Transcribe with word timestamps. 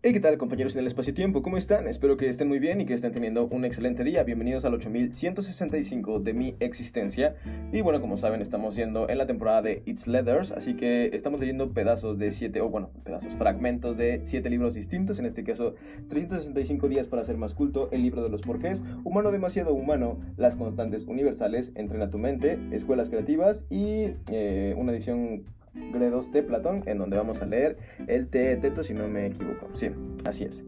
Hey, 0.00 0.12
¿qué 0.12 0.20
tal 0.20 0.38
compañeros 0.38 0.76
en 0.76 0.82
el 0.82 0.86
espacio-tiempo? 0.86 1.42
¿Cómo 1.42 1.56
están? 1.56 1.88
Espero 1.88 2.16
que 2.16 2.28
estén 2.28 2.46
muy 2.46 2.60
bien 2.60 2.80
y 2.80 2.86
que 2.86 2.94
estén 2.94 3.10
teniendo 3.10 3.48
un 3.48 3.64
excelente 3.64 4.04
día. 4.04 4.22
Bienvenidos 4.22 4.64
al 4.64 4.74
8165 4.74 6.20
de 6.20 6.34
mi 6.34 6.54
existencia. 6.60 7.34
Y 7.72 7.80
bueno, 7.80 8.00
como 8.00 8.16
saben, 8.16 8.40
estamos 8.40 8.76
yendo 8.76 9.08
en 9.08 9.18
la 9.18 9.26
temporada 9.26 9.60
de 9.60 9.82
It's 9.86 10.06
Leathers, 10.06 10.52
así 10.52 10.74
que 10.74 11.06
estamos 11.16 11.40
leyendo 11.40 11.72
pedazos 11.72 12.16
de 12.16 12.30
siete, 12.30 12.60
o 12.60 12.68
bueno, 12.68 12.92
pedazos, 13.02 13.34
fragmentos 13.34 13.96
de 13.96 14.22
siete 14.24 14.50
libros 14.50 14.74
distintos. 14.74 15.18
En 15.18 15.26
este 15.26 15.42
caso, 15.42 15.74
365 16.10 16.88
días 16.88 17.08
para 17.08 17.24
ser 17.24 17.36
más 17.36 17.54
culto, 17.54 17.88
el 17.90 18.02
libro 18.02 18.22
de 18.22 18.28
los 18.28 18.42
porqués, 18.42 18.80
Humano 19.02 19.32
demasiado 19.32 19.74
humano, 19.74 20.20
las 20.36 20.54
constantes 20.54 21.06
universales, 21.08 21.72
Entrena 21.74 22.08
tu 22.08 22.18
mente, 22.18 22.56
Escuelas 22.70 23.10
creativas 23.10 23.64
y 23.68 24.12
eh, 24.30 24.76
una 24.78 24.92
edición 24.92 25.42
Gredos 25.74 26.32
de 26.32 26.42
Platón, 26.42 26.82
en 26.86 26.98
donde 26.98 27.16
vamos 27.16 27.40
a 27.42 27.46
leer 27.46 27.76
el 28.06 28.28
Teto, 28.28 28.82
si 28.82 28.94
no 28.94 29.08
me 29.08 29.26
equivoco. 29.26 29.68
Sí, 29.74 29.90
así 30.24 30.44
es. 30.44 30.64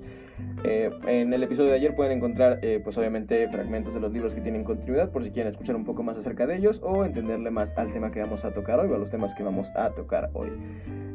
Eh, 0.65 0.91
en 1.07 1.33
el 1.33 1.43
episodio 1.43 1.71
de 1.71 1.77
ayer 1.77 1.95
pueden 1.95 2.13
encontrar, 2.13 2.59
eh, 2.63 2.81
pues 2.83 2.97
obviamente, 2.99 3.49
fragmentos 3.49 3.95
de 3.95 4.01
los 4.01 4.13
libros 4.13 4.35
que 4.35 4.41
tienen 4.41 4.65
continuidad, 4.65 5.11
por 5.11 5.25
si 5.25 5.31
quieren 5.31 5.53
escuchar 5.53 5.77
un 5.77 5.85
poco 5.85 6.03
más 6.03 6.19
acerca 6.19 6.47
de 6.47 6.57
ellos 6.57 6.81
o 6.83 7.05
entenderle 7.05 7.51
más 7.51 7.77
al 7.79 7.93
tema 7.93 8.11
que 8.11 8.21
vamos 8.21 8.45
a 8.45 8.53
tocar 8.53 8.79
hoy 8.79 8.91
o 8.91 8.95
a 8.95 8.99
los 8.99 9.11
temas 9.11 9.35
que 9.35 9.43
vamos 9.43 9.71
a 9.75 9.91
tocar 9.91 10.31
hoy. 10.35 10.51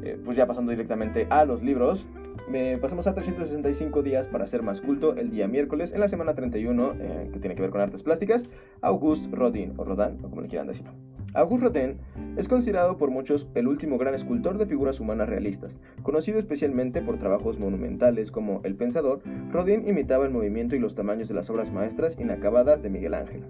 Eh, 0.03 0.17
pues 0.23 0.37
ya 0.37 0.45
pasando 0.45 0.71
directamente 0.71 1.27
a 1.29 1.45
los 1.45 1.63
libros, 1.63 2.07
pasamos 2.81 3.07
a 3.07 3.13
365 3.13 4.03
días 4.03 4.27
para 4.27 4.45
ser 4.45 4.61
más 4.61 4.81
culto 4.81 5.15
el 5.15 5.31
día 5.31 5.47
miércoles, 5.47 5.93
en 5.93 5.99
la 5.99 6.07
semana 6.07 6.35
31, 6.35 6.89
que 7.31 7.39
tiene 7.39 7.55
que 7.55 7.61
ver 7.61 7.71
con 7.71 7.81
artes 7.81 8.03
plásticas, 8.03 8.47
Auguste 8.81 9.35
Rodin, 9.35 9.73
o 9.77 9.83
Rodin, 9.83 10.19
o 10.23 10.29
como 10.29 10.41
le 10.41 10.47
quieran 10.47 10.67
decir. 10.67 10.85
Auguste 11.35 11.65
Rodin 11.65 11.97
es 12.37 12.47
considerado 12.47 12.95
por 12.97 13.11
muchos 13.11 13.45
el 13.55 13.67
último 13.67 13.97
gran 13.97 14.15
escultor 14.15 14.57
de 14.57 14.65
figuras 14.65 15.01
humanas 15.01 15.27
realistas. 15.27 15.79
Conocido 16.01 16.39
especialmente 16.39 17.01
por 17.01 17.19
trabajos 17.19 17.59
monumentales 17.59 18.31
como 18.31 18.61
El 18.63 18.75
Pensador, 18.75 19.19
Rodin 19.51 19.85
imitaba 19.85 20.25
el 20.25 20.31
movimiento 20.31 20.77
y 20.77 20.79
los 20.79 20.95
tamaños 20.95 21.27
de 21.27 21.33
las 21.33 21.49
obras 21.49 21.73
maestras 21.73 22.17
inacabadas 22.17 22.81
de 22.81 22.89
Miguel 22.89 23.15
Ángel. 23.15 23.43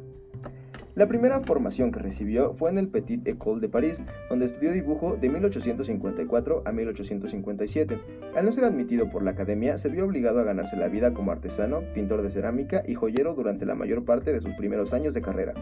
La 0.95 1.08
primera 1.08 1.42
formación 1.42 1.92
que 1.92 2.00
recibió 2.00 2.55
fue 2.55 2.72
en 2.72 2.80
el 2.80 2.88
Petit 2.88 3.27
École 3.27 3.61
de 3.61 3.69
París, 3.69 4.02
donde 4.30 4.45
estudió 4.45 4.72
dibujo 4.72 5.17
de 5.22 5.30
1854 5.30 6.64
a 6.66 6.72
1857. 6.72 7.99
Al 8.36 8.45
no 8.45 8.52
ser 8.52 8.64
admitido 8.64 9.11
por 9.11 9.22
la 9.22 9.31
academia, 9.31 9.77
se 9.77 9.89
vio 9.89 10.05
obligado 10.05 10.39
a 10.39 10.44
ganarse 10.44 10.75
la 10.75 10.88
vida 10.88 11.14
como 11.14 11.31
artesano, 11.31 11.81
pintor 11.94 12.23
de 12.23 12.31
cerámica 12.31 12.81
y 12.88 12.95
joyero 12.95 13.36
durante 13.36 13.66
la 13.66 13.75
mayor 13.75 14.05
parte 14.05 14.33
de 14.33 14.42
sus 14.42 14.53
primeros 14.55 14.94
años 14.94 15.14
de 15.14 15.22
carrera. 15.22 15.53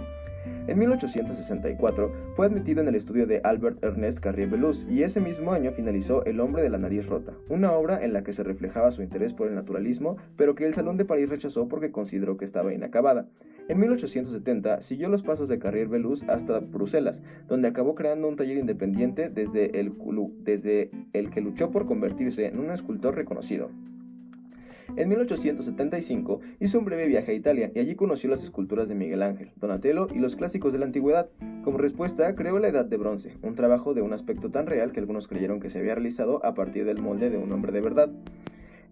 En 0.66 0.80
1864 0.80 2.14
fue 2.36 2.45
admitido 2.45 2.81
en 2.81 2.88
el 2.88 2.95
estudio 2.95 3.28
de 3.28 3.42
Albert 3.44 3.83
Ernest 3.83 4.19
Carrier-Belleuse 4.19 4.89
y 4.89 5.03
ese 5.03 5.19
mismo 5.19 5.52
año 5.52 5.73
finalizó 5.73 6.23
El 6.23 6.39
hombre 6.39 6.64
de 6.64 6.69
la 6.69 6.78
nariz 6.78 7.06
rota, 7.06 7.33
una 7.50 7.73
obra 7.73 8.02
en 8.02 8.14
la 8.14 8.23
que 8.23 8.31
se 8.31 8.44
reflejaba 8.44 8.94
su 8.94 9.02
interés 9.02 9.34
por 9.34 9.50
el 9.50 9.56
naturalismo, 9.56 10.16
pero 10.38 10.56
que 10.56 10.66
el 10.66 10.73
Salón 10.73 10.95
de 10.95 11.03
París 11.03 11.28
rechazó 11.28 11.67
porque 11.67 11.91
consideró 11.91 12.38
que 12.38 12.45
estaba 12.45 12.73
inacabada. 12.73 13.28
En 13.67 13.78
1870 13.78 14.81
siguió 14.81 15.09
los 15.09 15.22
pasos 15.22 15.50
de 15.50 15.59
Carrier-Belleuse 15.59 16.25
hasta 16.30 16.59
Bruselas, 16.59 17.22
donde 17.50 17.67
acabó 17.67 17.94
creando 17.94 18.30
un 18.30 18.38
taller 18.38 18.58
independiente 18.58 19.30
desde 19.30 19.78
el, 19.81 19.91
desde 20.45 20.91
el 21.11 21.30
que 21.30 21.41
luchó 21.41 21.72
por 21.72 21.86
convertirse 21.86 22.45
en 22.45 22.59
un 22.59 22.72
escultor 22.72 23.16
reconocido. 23.16 23.69
En 24.95 25.09
1875 25.09 26.39
hizo 26.59 26.80
un 26.80 26.86
breve 26.86 27.08
viaje 27.08 27.31
a 27.31 27.36
Italia 27.36 27.72
y 27.73 27.80
allí 27.80 27.95
conoció 27.95 28.30
las 28.30 28.44
esculturas 28.44 28.88
de 28.88 28.95
Miguel 28.95 29.23
Ángel, 29.23 29.52
Donatello 29.56 30.08
y 30.14 30.20
los 30.20 30.36
clásicos 30.36 30.73
de 30.73 30.80
la 30.80 30.86
antigüedad. 30.86 31.30
Como 31.64 31.78
respuesta, 31.78 32.36
creó 32.36 32.59
la 32.59 32.67
Edad 32.67 32.86
de 32.86 32.98
Bronce, 32.98 33.38
un 33.42 33.56
trabajo 33.56 33.94
de 33.94 34.02
un 34.02 34.14
aspecto 34.14 34.50
tan 34.50 34.67
real 34.67 34.92
que 34.92 35.00
algunos 35.00 35.28
creyeron 35.28 35.59
que 35.59 35.70
se 35.70 35.80
había 35.80 35.95
realizado 35.95 36.45
a 36.45 36.53
partir 36.53 36.86
del 36.86 37.02
molde 37.02 37.30
de 37.30 37.38
un 37.38 37.52
hombre 37.52 37.72
de 37.72 37.81
verdad. 37.81 38.09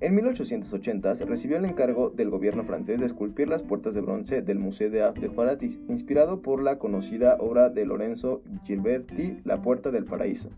En 0.02 0.16
1880 0.16 1.14
se 1.14 1.26
recibió 1.26 1.58
el 1.58 1.66
encargo 1.66 2.10
del 2.10 2.32
gobierno 2.32 2.64
francés 2.64 3.00
de 3.00 3.06
esculpir 3.06 3.48
las 3.48 3.62
puertas 3.62 3.94
de 3.94 4.02
bronce 4.02 4.42
del 4.42 4.58
Museo 4.58 4.90
de 4.90 5.04
Arte 5.04 5.30
de 5.30 5.78
inspirado 5.90 6.42
por 6.42 6.64
la 6.64 6.80
conocida 6.80 7.38
obra 7.40 7.70
de 7.70 7.86
Lorenzo 7.86 8.42
Gilberti, 8.66 9.38
La 9.44 9.62
Puerta 9.62 9.92
del 9.92 10.06
Paraíso. 10.06 10.50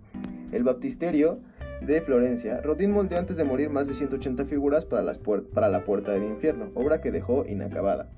El 0.53 0.63
baptisterio 0.63 1.39
de 1.85 2.01
Florencia, 2.01 2.61
Rodin 2.61 2.91
moldeó 2.91 3.19
antes 3.19 3.35
de 3.35 3.43
morir 3.43 3.69
más 3.69 3.87
de 3.87 3.93
180 3.93 4.45
figuras 4.45 4.85
para, 4.85 5.03
la 5.03 5.83
Puerta 5.83 6.11
del 6.11 6.23
Infierno, 6.23 6.69
obra 6.75 7.01
que 7.01 7.11
dejó 7.11 7.45
inacabada. 7.45 8.09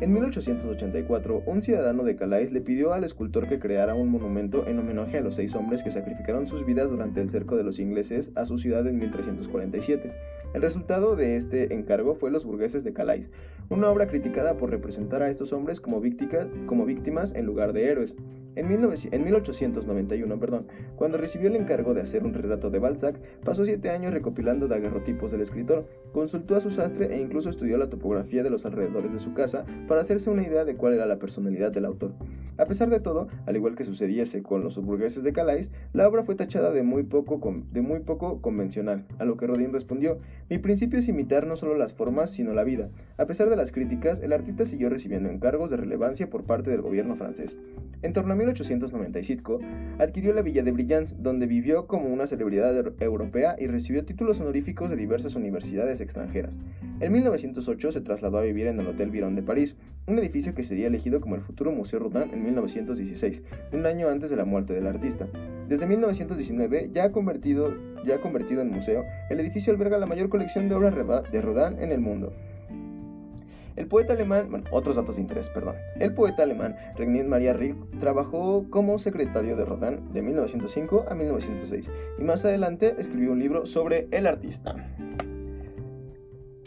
En 0.00 0.12
1884, 0.12 1.44
un 1.46 1.62
ciudadano 1.62 2.02
de 2.02 2.16
Calais 2.16 2.50
le 2.50 2.60
pidió 2.60 2.92
al 2.92 3.04
escultor 3.04 3.48
que 3.48 3.60
creara 3.60 3.94
un 3.94 4.08
monumento 4.08 4.66
en 4.66 4.80
homenaje 4.80 5.18
a 5.18 5.20
los 5.20 5.36
seis 5.36 5.54
hombres 5.54 5.84
que 5.84 5.92
sacrificaron 5.92 6.48
sus 6.48 6.66
vidas 6.66 6.90
durante 6.90 7.20
el 7.20 7.30
cerco 7.30 7.56
de 7.56 7.62
los 7.62 7.78
ingleses 7.78 8.32
a 8.34 8.44
su 8.44 8.58
ciudad 8.58 8.84
en 8.88 8.98
1347. 8.98 10.12
El 10.54 10.62
resultado 10.62 11.14
de 11.14 11.36
este 11.36 11.72
encargo 11.72 12.16
fue 12.16 12.32
Los 12.32 12.44
burgueses 12.44 12.82
de 12.82 12.92
Calais, 12.92 13.30
una 13.68 13.88
obra 13.88 14.08
criticada 14.08 14.56
por 14.56 14.70
representar 14.70 15.22
a 15.22 15.30
estos 15.30 15.52
hombres 15.52 15.80
como 15.80 16.00
víctimas 16.00 17.32
en 17.34 17.46
lugar 17.46 17.72
de 17.72 17.88
héroes. 17.88 18.16
En, 18.58 19.24
1891, 19.24 20.40
perdón, 20.40 20.66
cuando 20.96 21.16
recibió 21.16 21.48
el 21.48 21.54
encargo 21.54 21.94
de 21.94 22.00
hacer 22.00 22.24
un 22.24 22.34
retrato 22.34 22.70
de 22.70 22.80
Balzac, 22.80 23.14
pasó 23.44 23.64
siete 23.64 23.90
años 23.90 24.12
recopilando 24.12 24.66
daguerrotipos 24.66 25.30
del 25.30 25.42
escritor, 25.42 25.86
consultó 26.12 26.56
a 26.56 26.60
su 26.60 26.72
sastre 26.72 27.14
e 27.14 27.20
incluso 27.20 27.50
estudió 27.50 27.78
la 27.78 27.88
topografía 27.88 28.42
de 28.42 28.50
los 28.50 28.66
alrededores 28.66 29.12
de 29.12 29.20
su 29.20 29.32
casa 29.32 29.64
para 29.86 30.00
hacerse 30.00 30.30
una 30.30 30.42
idea 30.42 30.64
de 30.64 30.74
cuál 30.74 30.94
era 30.94 31.06
la 31.06 31.20
personalidad 31.20 31.70
del 31.70 31.84
autor. 31.84 32.14
A 32.56 32.64
pesar 32.64 32.90
de 32.90 32.98
todo, 32.98 33.28
al 33.46 33.54
igual 33.54 33.76
que 33.76 33.84
sucediese 33.84 34.42
con 34.42 34.64
los 34.64 34.76
burgueses 34.76 35.22
de 35.22 35.32
Calais, 35.32 35.70
la 35.92 36.08
obra 36.08 36.24
fue 36.24 36.34
tachada 36.34 36.72
de 36.72 36.82
muy 36.82 37.04
poco, 37.04 37.40
de 37.70 37.80
muy 37.80 38.00
poco 38.00 38.42
convencional, 38.42 39.04
a 39.20 39.24
lo 39.24 39.36
que 39.36 39.46
Rodin 39.46 39.72
respondió, 39.72 40.18
mi 40.50 40.58
principio 40.58 40.98
es 40.98 41.06
imitar 41.06 41.46
no 41.46 41.54
solo 41.54 41.76
las 41.76 41.94
formas, 41.94 42.32
sino 42.32 42.54
la 42.54 42.64
vida. 42.64 42.90
A 43.18 43.26
pesar 43.26 43.48
de 43.48 43.54
las 43.54 43.70
críticas, 43.70 44.20
el 44.20 44.32
artista 44.32 44.66
siguió 44.66 44.88
recibiendo 44.90 45.30
encargos 45.30 45.70
de 45.70 45.76
relevancia 45.76 46.28
por 46.28 46.42
parte 46.42 46.72
del 46.72 46.82
gobierno 46.82 47.14
francés. 47.14 47.56
En 48.00 48.12
torno 48.12 48.32
a 48.32 48.36
1895, 48.48 49.60
adquirió 49.98 50.32
la 50.32 50.42
villa 50.42 50.62
de 50.62 50.72
Brillants, 50.72 51.22
donde 51.22 51.46
vivió 51.46 51.86
como 51.86 52.08
una 52.08 52.26
celebridad 52.26 52.74
europea 53.00 53.56
y 53.58 53.66
recibió 53.66 54.04
títulos 54.04 54.40
honoríficos 54.40 54.90
de 54.90 54.96
diversas 54.96 55.34
universidades 55.34 56.00
extranjeras. 56.00 56.56
En 57.00 57.12
1908 57.12 57.92
se 57.92 58.00
trasladó 58.00 58.38
a 58.38 58.42
vivir 58.42 58.66
en 58.66 58.80
el 58.80 58.86
Hotel 58.86 59.10
Virón 59.10 59.34
de 59.34 59.42
París, 59.42 59.76
un 60.06 60.18
edificio 60.18 60.54
que 60.54 60.64
sería 60.64 60.86
elegido 60.86 61.20
como 61.20 61.34
el 61.34 61.42
futuro 61.42 61.70
Museo 61.70 61.98
Rodin 61.98 62.30
en 62.32 62.42
1916, 62.42 63.42
un 63.72 63.86
año 63.86 64.08
antes 64.08 64.30
de 64.30 64.36
la 64.36 64.44
muerte 64.44 64.72
del 64.72 64.86
artista. 64.86 65.26
Desde 65.68 65.86
1919, 65.86 66.90
ya 66.92 67.12
convertido, 67.12 67.74
ya 68.06 68.20
convertido 68.20 68.62
en 68.62 68.70
museo, 68.70 69.04
el 69.28 69.40
edificio 69.40 69.72
alberga 69.72 69.98
la 69.98 70.06
mayor 70.06 70.28
colección 70.28 70.68
de 70.68 70.74
obras 70.74 70.94
de 71.30 71.40
Rodin 71.42 71.78
en 71.80 71.92
el 71.92 72.00
mundo. 72.00 72.32
El 73.78 73.86
poeta 73.86 74.12
alemán, 74.12 74.48
bueno, 74.50 74.64
otros 74.72 74.96
datos 74.96 75.14
de 75.14 75.22
interés, 75.22 75.48
perdón. 75.50 75.76
El 76.00 76.12
poeta 76.12 76.42
alemán 76.42 76.74
Regnier 76.96 77.26
Maria 77.26 77.52
Rilke 77.52 77.80
trabajó 78.00 78.66
como 78.70 78.98
secretario 78.98 79.54
de 79.54 79.64
Rodin 79.64 80.12
de 80.12 80.20
1905 80.20 81.06
a 81.08 81.14
1906 81.14 81.88
y 82.18 82.24
más 82.24 82.44
adelante 82.44 82.96
escribió 82.98 83.30
un 83.30 83.38
libro 83.38 83.66
sobre 83.66 84.08
el 84.10 84.26
artista. 84.26 84.74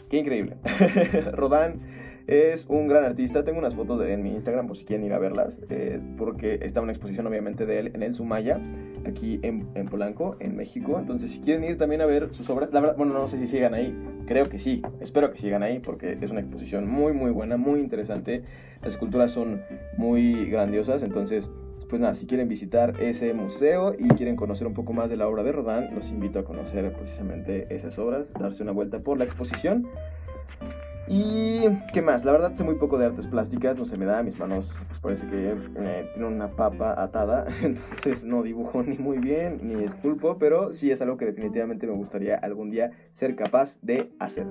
Qué 0.08 0.16
increíble. 0.16 0.56
Rodin 1.32 1.82
es 2.26 2.66
un 2.68 2.88
gran 2.88 3.04
artista. 3.04 3.44
Tengo 3.44 3.58
unas 3.58 3.74
fotos 3.74 3.98
de 3.98 4.06
él 4.06 4.12
en 4.12 4.22
mi 4.22 4.30
Instagram 4.30 4.66
por 4.66 4.76
si 4.76 4.84
quieren 4.84 5.04
ir 5.04 5.12
a 5.12 5.18
verlas. 5.18 5.60
Eh, 5.70 6.00
porque 6.16 6.60
está 6.62 6.80
una 6.80 6.92
exposición 6.92 7.26
obviamente 7.26 7.66
de 7.66 7.78
él 7.78 7.90
en 7.94 8.02
el 8.02 8.14
Sumaya, 8.14 8.60
aquí 9.06 9.40
en, 9.42 9.68
en, 9.74 9.86
Polanco, 9.86 10.36
en 10.40 10.56
México. 10.56 10.98
Entonces 10.98 11.30
si 11.30 11.40
quieren 11.40 11.64
ir 11.64 11.78
también 11.78 12.00
a 12.00 12.06
ver 12.06 12.34
sus 12.34 12.48
obras, 12.50 12.72
la 12.72 12.80
verdad, 12.80 12.96
bueno, 12.96 13.14
no 13.14 13.28
sé 13.28 13.38
si 13.38 13.46
sigan 13.46 13.74
ahí. 13.74 13.96
Creo 14.26 14.48
que 14.48 14.58
sí. 14.58 14.82
Espero 15.00 15.30
que 15.30 15.38
sigan 15.38 15.62
ahí 15.62 15.78
porque 15.78 16.18
es 16.20 16.30
una 16.30 16.40
exposición 16.40 16.88
muy, 16.88 17.12
muy 17.12 17.30
buena, 17.30 17.56
muy 17.56 17.80
interesante. 17.80 18.42
Las 18.82 18.94
esculturas 18.94 19.30
son 19.30 19.62
muy 19.96 20.46
grandiosas. 20.46 21.02
Entonces 21.02 21.48
pues 21.92 22.00
nada, 22.00 22.14
si 22.14 22.24
quieren 22.24 22.48
visitar 22.48 23.02
ese 23.02 23.34
museo 23.34 23.92
y 23.92 24.08
quieren 24.14 24.34
conocer 24.34 24.66
un 24.66 24.72
poco 24.72 24.94
más 24.94 25.10
de 25.10 25.18
la 25.18 25.28
obra 25.28 25.42
de 25.42 25.52
Rodin, 25.52 25.94
los 25.94 26.08
invito 26.08 26.38
a 26.38 26.42
conocer 26.42 26.90
precisamente 26.94 27.66
esas 27.68 27.98
obras, 27.98 28.32
darse 28.32 28.62
una 28.62 28.72
vuelta 28.72 29.00
por 29.00 29.18
la 29.18 29.24
exposición. 29.24 29.86
Y 31.08 31.64
qué 31.92 32.00
más, 32.00 32.24
la 32.24 32.32
verdad 32.32 32.54
sé 32.54 32.62
muy 32.62 32.76
poco 32.76 32.96
de 32.96 33.06
artes 33.06 33.26
plásticas, 33.26 33.76
no 33.76 33.84
se 33.84 33.96
me 33.96 34.04
da, 34.04 34.22
mis 34.22 34.38
manos 34.38 34.72
pues 34.88 35.00
parece 35.00 35.26
que 35.26 35.50
eh, 35.76 36.10
tienen 36.14 36.32
una 36.32 36.48
papa 36.48 37.00
atada, 37.02 37.46
entonces 37.62 38.24
no 38.24 38.42
dibujo 38.42 38.82
ni 38.82 38.96
muy 38.98 39.18
bien 39.18 39.58
ni 39.62 39.82
esculpo, 39.82 40.38
pero 40.38 40.72
sí 40.72 40.90
es 40.90 41.02
algo 41.02 41.16
que 41.16 41.26
definitivamente 41.26 41.86
me 41.86 41.94
gustaría 41.94 42.36
algún 42.36 42.70
día 42.70 42.92
ser 43.12 43.34
capaz 43.34 43.78
de 43.82 44.12
hacer. 44.20 44.46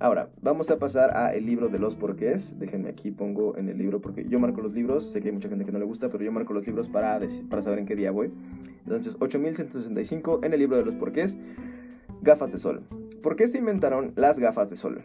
Ahora, 0.00 0.30
vamos 0.42 0.70
a 0.70 0.78
pasar 0.78 1.16
a 1.16 1.34
el 1.34 1.44
libro 1.44 1.68
de 1.68 1.80
los 1.80 1.96
porqués. 1.96 2.56
Déjenme 2.56 2.88
aquí, 2.88 3.10
pongo 3.10 3.56
en 3.56 3.68
el 3.68 3.78
libro, 3.78 4.00
porque 4.00 4.24
yo 4.28 4.38
marco 4.38 4.60
los 4.60 4.72
libros. 4.72 5.10
Sé 5.10 5.20
que 5.20 5.28
hay 5.28 5.34
mucha 5.34 5.48
gente 5.48 5.64
que 5.64 5.72
no 5.72 5.80
le 5.80 5.86
gusta, 5.86 6.08
pero 6.08 6.22
yo 6.22 6.30
marco 6.30 6.52
los 6.52 6.64
libros 6.64 6.88
para, 6.88 7.18
para 7.50 7.62
saber 7.62 7.80
en 7.80 7.86
qué 7.86 7.96
día 7.96 8.12
voy. 8.12 8.30
Entonces, 8.84 9.16
8165 9.18 10.40
en 10.44 10.52
el 10.52 10.60
libro 10.60 10.76
de 10.76 10.84
los 10.84 10.94
porqués. 10.94 11.36
Gafas 12.22 12.52
de 12.52 12.60
sol. 12.60 12.84
¿Por 13.24 13.34
qué 13.34 13.48
se 13.48 13.58
inventaron 13.58 14.12
las 14.14 14.38
gafas 14.38 14.70
de 14.70 14.76
sol? 14.76 15.02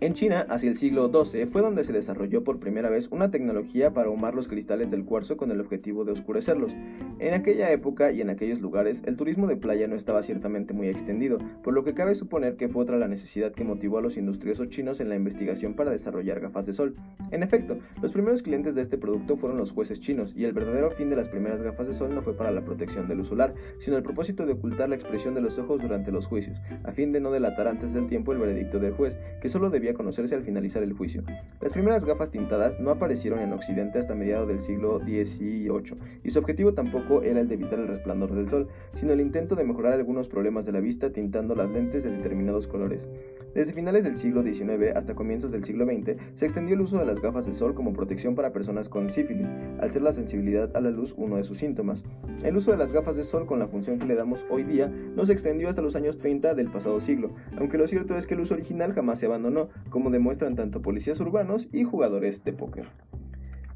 En 0.00 0.14
China, 0.14 0.46
hacia 0.48 0.70
el 0.70 0.76
siglo 0.76 1.08
XII, 1.08 1.46
fue 1.46 1.62
donde 1.62 1.84
se 1.84 1.92
desarrolló 1.92 2.42
por 2.42 2.58
primera 2.58 2.90
vez 2.90 3.08
una 3.10 3.30
tecnología 3.30 3.92
para 3.92 4.08
ahumar 4.08 4.34
los 4.34 4.48
cristales 4.48 4.90
del 4.90 5.04
cuarzo 5.04 5.36
con 5.36 5.50
el 5.50 5.60
objetivo 5.60 6.04
de 6.04 6.12
oscurecerlos. 6.12 6.72
En 7.20 7.32
aquella 7.32 7.70
época 7.70 8.10
y 8.10 8.20
en 8.20 8.28
aquellos 8.28 8.60
lugares, 8.60 9.02
el 9.06 9.16
turismo 9.16 9.46
de 9.46 9.56
playa 9.56 9.86
no 9.86 9.94
estaba 9.94 10.22
ciertamente 10.22 10.74
muy 10.74 10.88
extendido, 10.88 11.38
por 11.62 11.74
lo 11.74 11.84
que 11.84 11.94
cabe 11.94 12.14
suponer 12.16 12.56
que 12.56 12.68
fue 12.68 12.82
otra 12.82 12.98
la 12.98 13.08
necesidad 13.08 13.52
que 13.52 13.64
motivó 13.64 13.98
a 13.98 14.02
los 14.02 14.16
industriosos 14.16 14.68
chinos 14.68 15.00
en 15.00 15.08
la 15.08 15.16
investigación 15.16 15.74
para 15.74 15.90
desarrollar 15.90 16.40
gafas 16.40 16.66
de 16.66 16.74
sol. 16.74 16.96
En 17.30 17.42
efecto, 17.42 17.78
los 18.02 18.12
primeros 18.12 18.42
clientes 18.42 18.74
de 18.74 18.82
este 18.82 18.98
producto 18.98 19.36
fueron 19.36 19.58
los 19.58 19.70
jueces 19.70 20.00
chinos, 20.00 20.34
y 20.36 20.44
el 20.44 20.52
verdadero 20.52 20.90
fin 20.90 21.08
de 21.08 21.16
las 21.16 21.28
primeras 21.28 21.62
gafas 21.62 21.86
de 21.86 21.94
sol 21.94 22.14
no 22.14 22.22
fue 22.22 22.36
para 22.36 22.50
la 22.50 22.64
protección 22.64 23.08
de 23.08 23.14
luz 23.14 23.28
solar, 23.28 23.54
sino 23.78 23.96
el 23.96 24.02
propósito 24.02 24.44
de 24.44 24.52
ocultar 24.54 24.88
la 24.88 24.96
expresión 24.96 25.34
de 25.34 25.40
los 25.40 25.56
ojos 25.58 25.80
durante 25.80 26.10
los 26.10 26.26
juicios, 26.26 26.58
a 26.82 26.92
fin 26.92 27.12
de 27.12 27.20
no 27.20 27.30
delatar 27.30 27.68
antes 27.68 27.94
del 27.94 28.08
tiempo 28.08 28.32
el 28.32 28.38
veredicto 28.38 28.78
del 28.78 28.92
juez, 28.92 29.18
que 29.40 29.48
solo 29.48 29.70
debía 29.70 29.93
conocerse 29.94 30.34
al 30.34 30.42
finalizar 30.42 30.82
el 30.82 30.92
juicio. 30.92 31.22
Las 31.60 31.72
primeras 31.72 32.04
gafas 32.04 32.30
tintadas 32.30 32.78
no 32.80 32.90
aparecieron 32.90 33.40
en 33.40 33.52
Occidente 33.52 33.98
hasta 33.98 34.14
mediados 34.14 34.48
del 34.48 34.60
siglo 34.60 34.98
XVIII, 35.00 35.96
y 36.22 36.30
su 36.30 36.38
objetivo 36.38 36.74
tampoco 36.74 37.22
era 37.22 37.40
el 37.40 37.48
de 37.48 37.54
evitar 37.54 37.78
el 37.78 37.88
resplandor 37.88 38.34
del 38.34 38.48
sol, 38.48 38.68
sino 38.94 39.12
el 39.12 39.20
intento 39.20 39.54
de 39.54 39.64
mejorar 39.64 39.92
algunos 39.94 40.28
problemas 40.28 40.64
de 40.64 40.72
la 40.72 40.80
vista 40.80 41.10
tintando 41.10 41.54
las 41.54 41.70
lentes 41.70 42.04
de 42.04 42.10
determinados 42.10 42.66
colores. 42.66 43.08
Desde 43.54 43.72
finales 43.72 44.02
del 44.02 44.16
siglo 44.16 44.42
XIX 44.42 44.96
hasta 44.96 45.14
comienzos 45.14 45.52
del 45.52 45.62
siglo 45.62 45.84
XX, 45.84 46.16
se 46.34 46.44
extendió 46.44 46.74
el 46.74 46.80
uso 46.80 46.98
de 46.98 47.04
las 47.04 47.20
gafas 47.20 47.46
de 47.46 47.54
sol 47.54 47.72
como 47.74 47.92
protección 47.92 48.34
para 48.34 48.52
personas 48.52 48.88
con 48.88 49.08
sífilis, 49.08 49.46
al 49.80 49.92
ser 49.92 50.02
la 50.02 50.12
sensibilidad 50.12 50.76
a 50.76 50.80
la 50.80 50.90
luz 50.90 51.14
uno 51.16 51.36
de 51.36 51.44
sus 51.44 51.58
síntomas. 51.58 52.02
El 52.42 52.56
uso 52.56 52.72
de 52.72 52.76
las 52.76 52.92
gafas 52.92 53.16
de 53.16 53.22
sol 53.22 53.46
con 53.46 53.60
la 53.60 53.68
función 53.68 54.00
que 54.00 54.06
le 54.06 54.16
damos 54.16 54.44
hoy 54.50 54.64
día 54.64 54.88
no 54.88 55.24
se 55.24 55.32
extendió 55.32 55.68
hasta 55.68 55.82
los 55.82 55.94
años 55.94 56.18
30 56.18 56.54
del 56.54 56.70
pasado 56.70 57.00
siglo, 57.00 57.30
aunque 57.56 57.78
lo 57.78 57.86
cierto 57.86 58.16
es 58.16 58.26
que 58.26 58.34
el 58.34 58.40
uso 58.40 58.54
original 58.54 58.92
jamás 58.92 59.20
se 59.20 59.26
abandonó, 59.26 59.68
como 59.90 60.10
demuestran 60.10 60.56
tanto 60.56 60.82
policías 60.82 61.20
urbanos 61.20 61.68
y 61.72 61.84
jugadores 61.84 62.44
de 62.44 62.52
póker. 62.52 62.86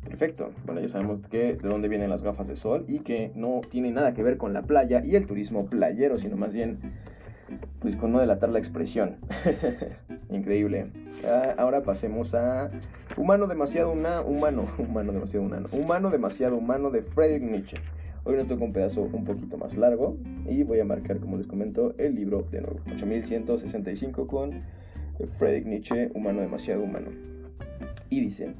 Perfecto. 0.04 0.50
Bueno, 0.64 0.80
ya 0.80 0.88
sabemos 0.88 1.28
que 1.28 1.54
de 1.54 1.68
dónde 1.68 1.88
vienen 1.88 2.10
las 2.10 2.22
gafas 2.22 2.48
de 2.48 2.56
sol 2.56 2.84
y 2.88 3.00
que 3.00 3.30
no 3.34 3.60
tiene 3.70 3.90
nada 3.90 4.14
que 4.14 4.22
ver 4.22 4.38
con 4.38 4.52
la 4.52 4.62
playa 4.62 5.02
y 5.04 5.16
el 5.16 5.26
turismo 5.26 5.66
playero, 5.66 6.18
sino 6.18 6.36
más 6.36 6.54
bien 6.54 6.78
pues 7.80 7.96
con 7.96 8.12
no 8.12 8.20
delatar 8.20 8.48
la 8.50 8.58
expresión. 8.58 9.16
Increíble. 10.30 10.90
Ah, 11.24 11.54
ahora 11.58 11.82
pasemos 11.82 12.34
a 12.34 12.70
Humano 13.16 13.48
demasiado 13.48 13.90
una, 13.90 14.20
humano, 14.20 14.68
humano 14.78 15.12
demasiado 15.12 15.44
humano, 15.44 15.68
humano 15.72 16.10
demasiado 16.10 16.56
humano 16.56 16.90
de 16.90 17.02
Friedrich 17.02 17.42
Nietzsche. 17.42 17.78
Hoy 18.24 18.36
nos 18.36 18.46
toca 18.46 18.64
un 18.64 18.72
pedazo 18.72 19.02
un 19.12 19.24
poquito 19.24 19.56
más 19.56 19.76
largo 19.76 20.16
y 20.46 20.62
voy 20.62 20.80
a 20.80 20.84
marcar, 20.84 21.18
como 21.18 21.36
les 21.36 21.46
comento, 21.46 21.94
el 21.98 22.14
libro 22.14 22.46
de 22.50 22.60
nuevo. 22.60 22.78
8165 22.94 24.26
con 24.26 24.62
Friedrich 25.38 25.66
Nietzsche, 25.66 26.10
Humano 26.14 26.40
demasiado 26.40 26.82
humano. 26.82 27.10
Y 28.10 28.20
dice, 28.20 28.54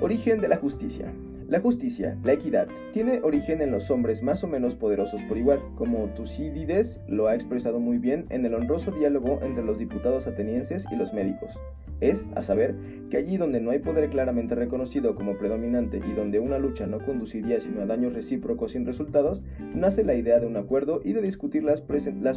Origen 0.00 0.40
de 0.40 0.48
la 0.48 0.56
justicia. 0.56 1.12
La 1.48 1.60
justicia, 1.60 2.16
la 2.22 2.32
equidad, 2.32 2.68
tiene 2.92 3.22
origen 3.22 3.60
en 3.60 3.72
los 3.72 3.90
hombres 3.90 4.22
más 4.22 4.44
o 4.44 4.46
menos 4.46 4.76
poderosos 4.76 5.20
por 5.22 5.36
igual, 5.36 5.60
como 5.74 6.06
Tucídides 6.14 7.00
lo 7.08 7.26
ha 7.26 7.34
expresado 7.34 7.80
muy 7.80 7.98
bien 7.98 8.26
en 8.30 8.46
el 8.46 8.54
honroso 8.54 8.92
diálogo 8.92 9.40
entre 9.42 9.64
los 9.64 9.76
diputados 9.76 10.28
atenienses 10.28 10.86
y 10.92 10.96
los 10.96 11.12
médicos. 11.12 11.50
Es, 12.00 12.24
a 12.34 12.42
saber, 12.42 12.74
que 13.10 13.16
allí 13.16 13.36
donde 13.36 13.60
no 13.60 13.70
hay 13.70 13.80
poder 13.80 14.08
claramente 14.08 14.54
reconocido 14.54 15.14
como 15.14 15.36
predominante 15.36 15.98
y 15.98 16.12
donde 16.12 16.38
una 16.38 16.58
lucha 16.58 16.86
no 16.86 17.04
conduciría 17.04 17.60
sino 17.60 17.82
a 17.82 17.86
daños 17.86 18.12
recíprocos 18.12 18.72
sin 18.72 18.86
resultados, 18.86 19.42
nace 19.74 20.04
la 20.04 20.14
idea 20.14 20.38
de 20.38 20.46
un 20.46 20.56
acuerdo 20.56 21.00
y 21.04 21.12
de 21.12 21.22
discutir 21.22 21.64
las, 21.64 21.80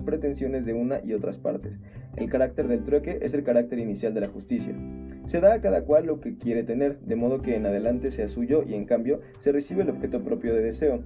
pretensiones 0.02 0.66
de 0.66 0.74
una 0.74 1.00
y 1.04 1.14
otras 1.14 1.38
partes. 1.38 1.80
El 2.18 2.30
carácter 2.30 2.68
del 2.68 2.84
trueque 2.84 3.20
es 3.22 3.34
el 3.34 3.44
carácter 3.44 3.80
inicial 3.80 4.14
de 4.14 4.22
la 4.22 4.28
justicia. 4.28 4.74
Se 5.26 5.40
da 5.40 5.54
a 5.54 5.62
cada 5.62 5.84
cual 5.84 6.08
lo 6.08 6.20
que 6.20 6.38
quiere 6.38 6.64
tener, 6.64 7.00
de 7.00 7.16
modo 7.16 7.42
que 7.42 7.56
en 7.56 7.66
adelante 7.66 8.12
sea 8.12 8.28
suyo 8.28 8.64
y 8.68 8.74
en 8.74 8.86
cambio 8.86 9.22
se 9.40 9.52
recibe 9.52 9.84
el 9.84 9.90
objeto 9.90 10.22
propio 10.22 10.54
de 10.54 10.62
deseo. 10.62 11.02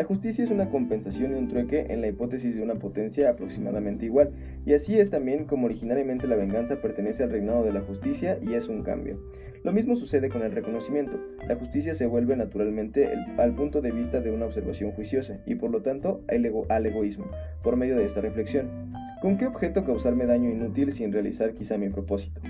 La 0.00 0.06
justicia 0.06 0.42
es 0.42 0.50
una 0.50 0.70
compensación 0.70 1.32
y 1.32 1.34
un 1.34 1.48
trueque 1.48 1.88
en 1.90 2.00
la 2.00 2.08
hipótesis 2.08 2.56
de 2.56 2.62
una 2.62 2.76
potencia 2.76 3.28
aproximadamente 3.28 4.06
igual, 4.06 4.30
y 4.64 4.72
así 4.72 4.98
es 4.98 5.10
también 5.10 5.44
como 5.44 5.66
originariamente 5.66 6.26
la 6.26 6.36
venganza 6.36 6.80
pertenece 6.80 7.22
al 7.22 7.28
reinado 7.28 7.64
de 7.64 7.74
la 7.74 7.82
justicia 7.82 8.38
y 8.40 8.54
es 8.54 8.68
un 8.68 8.82
cambio. 8.82 9.18
Lo 9.62 9.74
mismo 9.74 9.96
sucede 9.96 10.30
con 10.30 10.40
el 10.40 10.52
reconocimiento. 10.52 11.20
La 11.46 11.56
justicia 11.56 11.94
se 11.94 12.06
vuelve 12.06 12.34
naturalmente 12.34 13.10
al 13.36 13.54
punto 13.54 13.82
de 13.82 13.92
vista 13.92 14.22
de 14.22 14.30
una 14.30 14.46
observación 14.46 14.92
juiciosa 14.92 15.42
y 15.44 15.56
por 15.56 15.70
lo 15.70 15.82
tanto 15.82 16.24
al 16.28 16.86
egoísmo, 16.86 17.26
por 17.62 17.76
medio 17.76 17.96
de 17.96 18.06
esta 18.06 18.22
reflexión. 18.22 18.70
¿Con 19.20 19.36
qué 19.36 19.48
objeto 19.48 19.84
causarme 19.84 20.24
daño 20.24 20.48
inútil 20.48 20.94
sin 20.94 21.12
realizar 21.12 21.52
quizá 21.52 21.76
mi 21.76 21.90
propósito? 21.90 22.40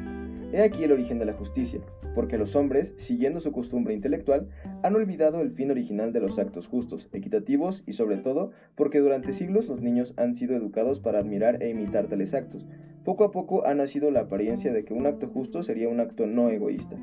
He 0.53 0.63
aquí 0.63 0.83
el 0.83 0.93
origen 0.93 1.19
de 1.19 1.25
la 1.25 1.33
justicia, 1.33 1.81
porque 2.15 2.37
los 2.37 2.57
hombres, 2.57 2.93
siguiendo 2.97 3.41
su 3.41 3.53
costumbre 3.53 3.95
intelectual, 3.95 4.49
han 4.83 4.97
olvidado 4.97 5.41
el 5.41 5.53
fin 5.53 5.71
original 5.71 6.13
de 6.13 6.21
los 6.21 6.39
actos 6.39 6.67
justos, 6.67 7.09
equitativos 7.13 7.85
y 7.87 7.93
sobre 7.93 8.17
todo 8.17 8.51
porque 8.75 8.99
durante 8.99 9.33
siglos 9.33 9.69
los 9.69 9.81
niños 9.81 10.13
han 10.17 10.35
sido 10.35 10.57
educados 10.57 10.99
para 10.99 11.21
admirar 11.21 11.63
e 11.63 11.69
imitar 11.69 12.09
tales 12.09 12.35
actos. 12.35 12.67
Poco 13.05 13.25
a 13.25 13.31
poco 13.31 13.67
ha 13.67 13.75
nacido 13.75 14.11
la 14.11 14.21
apariencia 14.21 14.73
de 14.73 14.85
que 14.85 14.93
un 14.93 15.07
acto 15.07 15.29
justo 15.29 15.63
sería 15.63 15.89
un 15.89 16.01
acto 16.01 16.27
no 16.27 16.51
egoísta. 16.51 16.97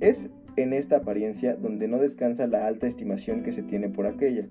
Es 0.00 0.28
en 0.56 0.72
esta 0.72 0.96
apariencia 0.96 1.54
donde 1.54 1.88
no 1.88 1.98
descansa 1.98 2.46
la 2.46 2.66
alta 2.66 2.86
estimación 2.86 3.42
que 3.42 3.52
se 3.52 3.62
tiene 3.62 3.88
por 3.88 4.06
aquella. 4.06 4.48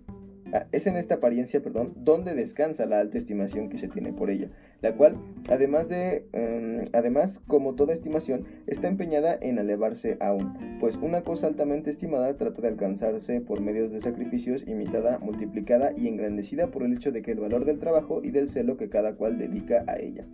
Ah, 0.51 0.65
es 0.71 0.87
en 0.87 0.95
esta 0.95 1.15
apariencia, 1.15 1.61
perdón, 1.61 1.93
donde 1.97 2.33
descansa 2.33 2.85
la 2.85 2.99
alta 2.99 3.17
estimación 3.17 3.69
que 3.69 3.77
se 3.77 3.87
tiene 3.87 4.13
por 4.13 4.29
ella, 4.29 4.49
la 4.81 4.95
cual, 4.95 5.15
además 5.47 5.89
de, 5.89 6.25
em, 6.33 6.87
además, 6.93 7.39
como 7.47 7.75
toda 7.75 7.93
estimación, 7.93 8.45
está 8.65 8.87
empeñada 8.87 9.37
en 9.39 9.59
elevarse 9.59 10.17
aún, 10.19 10.77
pues 10.79 10.95
una 10.95 11.21
cosa 11.21 11.47
altamente 11.47 11.91
estimada 11.91 12.35
trata 12.37 12.61
de 12.61 12.69
alcanzarse 12.69 13.41
por 13.41 13.61
medios 13.61 13.91
de 13.91 14.01
sacrificios 14.01 14.67
imitada, 14.67 15.19
multiplicada 15.19 15.91
y 15.95 16.07
engrandecida 16.07 16.67
por 16.71 16.83
el 16.83 16.93
hecho 16.93 17.11
de 17.11 17.21
que 17.21 17.31
el 17.31 17.39
valor 17.39 17.65
del 17.65 17.79
trabajo 17.79 18.21
y 18.23 18.31
del 18.31 18.49
celo 18.49 18.77
que 18.77 18.89
cada 18.89 19.15
cual 19.15 19.37
dedica 19.37 19.83
a 19.87 19.99
ella 19.99 20.25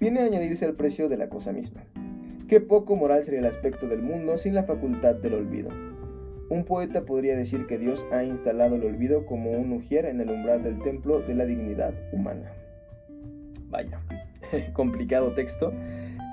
viene 0.00 0.20
a 0.20 0.24
añadirse 0.24 0.64
al 0.64 0.74
precio 0.74 1.08
de 1.08 1.16
la 1.16 1.28
cosa 1.28 1.52
misma. 1.52 1.84
Qué 2.48 2.60
poco 2.60 2.96
moral 2.96 3.24
sería 3.24 3.40
el 3.40 3.46
aspecto 3.46 3.88
del 3.88 4.02
mundo 4.02 4.38
sin 4.38 4.54
la 4.54 4.62
facultad 4.62 5.16
del 5.16 5.34
olvido. 5.34 5.68
Un 6.50 6.64
poeta 6.64 7.02
podría 7.02 7.36
decir 7.36 7.66
que 7.66 7.76
Dios 7.76 8.06
ha 8.10 8.24
instalado 8.24 8.76
el 8.76 8.84
olvido 8.84 9.26
como 9.26 9.50
un 9.50 9.72
ujier 9.72 10.06
en 10.06 10.20
el 10.20 10.30
umbral 10.30 10.62
del 10.62 10.80
templo 10.82 11.20
de 11.20 11.34
la 11.34 11.44
dignidad 11.44 11.92
humana. 12.10 12.52
Vaya, 13.68 14.00
complicado 14.72 15.32
texto. 15.32 15.72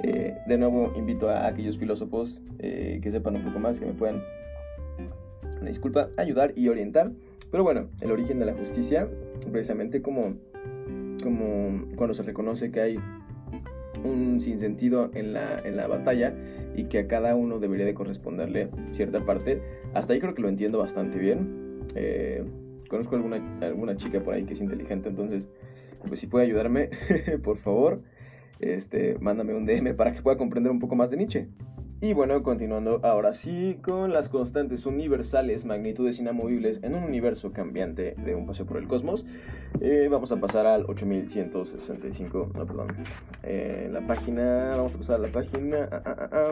Eh, 0.03 0.37
de 0.47 0.57
nuevo 0.57 0.93
invito 0.95 1.29
a 1.29 1.47
aquellos 1.47 1.77
filósofos 1.77 2.39
eh, 2.59 2.99
que 3.01 3.11
sepan 3.11 3.35
un 3.35 3.43
poco 3.43 3.59
más, 3.59 3.79
que 3.79 3.85
me 3.85 3.93
puedan, 3.93 4.23
disculpa, 5.61 6.09
ayudar 6.15 6.53
y 6.55 6.69
orientar. 6.69 7.11
Pero 7.51 7.63
bueno, 7.63 7.89
el 7.99 8.11
origen 8.11 8.39
de 8.39 8.45
la 8.45 8.53
justicia, 8.53 9.09
precisamente 9.51 10.01
como, 10.01 10.35
como 11.23 11.93
cuando 11.97 12.13
se 12.13 12.23
reconoce 12.23 12.71
que 12.71 12.81
hay 12.81 12.99
un 14.03 14.39
sinsentido 14.39 15.11
en 15.13 15.33
la, 15.33 15.55
en 15.63 15.75
la 15.75 15.87
batalla 15.87 16.33
y 16.75 16.85
que 16.85 16.99
a 16.99 17.07
cada 17.07 17.35
uno 17.35 17.59
debería 17.59 17.85
de 17.85 17.93
corresponderle 17.93 18.69
cierta 18.91 19.25
parte. 19.25 19.61
Hasta 19.93 20.13
ahí 20.13 20.19
creo 20.19 20.33
que 20.33 20.41
lo 20.41 20.49
entiendo 20.49 20.79
bastante 20.79 21.17
bien. 21.17 21.83
Eh, 21.95 22.43
conozco 22.89 23.15
alguna, 23.15 23.41
alguna 23.61 23.95
chica 23.97 24.21
por 24.21 24.33
ahí 24.33 24.43
que 24.43 24.53
es 24.53 24.61
inteligente, 24.61 25.09
entonces, 25.09 25.49
pues 26.07 26.19
si 26.19 26.27
puede 26.27 26.45
ayudarme, 26.45 26.89
por 27.43 27.57
favor, 27.57 28.01
este, 28.59 29.17
mándame 29.19 29.53
un 29.53 29.65
DM 29.65 29.95
para 29.95 30.13
que 30.13 30.21
pueda 30.21 30.37
comprender 30.37 30.71
un 30.71 30.79
poco 30.79 30.95
más 30.95 31.09
de 31.11 31.17
Nietzsche. 31.17 31.47
Y 32.01 32.13
bueno, 32.13 32.43
continuando 32.43 32.99
ahora 33.03 33.33
sí 33.33 33.79
con 33.81 34.11
las 34.11 34.27
constantes 34.27 34.85
universales, 34.85 35.65
magnitudes 35.65 36.19
inamovibles 36.19 36.83
en 36.83 36.93
un 36.93 37.03
universo 37.03 37.51
cambiante 37.51 38.15
de 38.17 38.35
un 38.35 38.45
paseo 38.45 38.65
por 38.65 38.77
el 38.77 38.87
cosmos, 38.87 39.25
eh, 39.79 40.07
vamos 40.11 40.31
a 40.31 40.39
pasar 40.39 40.67
al 40.67 40.85
8165, 40.89 42.51
no, 42.53 42.65
perdón, 42.65 42.87
eh, 43.43 43.89
la 43.91 44.05
página, 44.05 44.73
vamos 44.75 44.93
a 44.95 44.97
pasar 44.97 45.15
a 45.15 45.19
la 45.19 45.31
página... 45.31 45.87
Ah, 45.91 46.01
ah, 46.05 46.29
ah, 46.31 46.51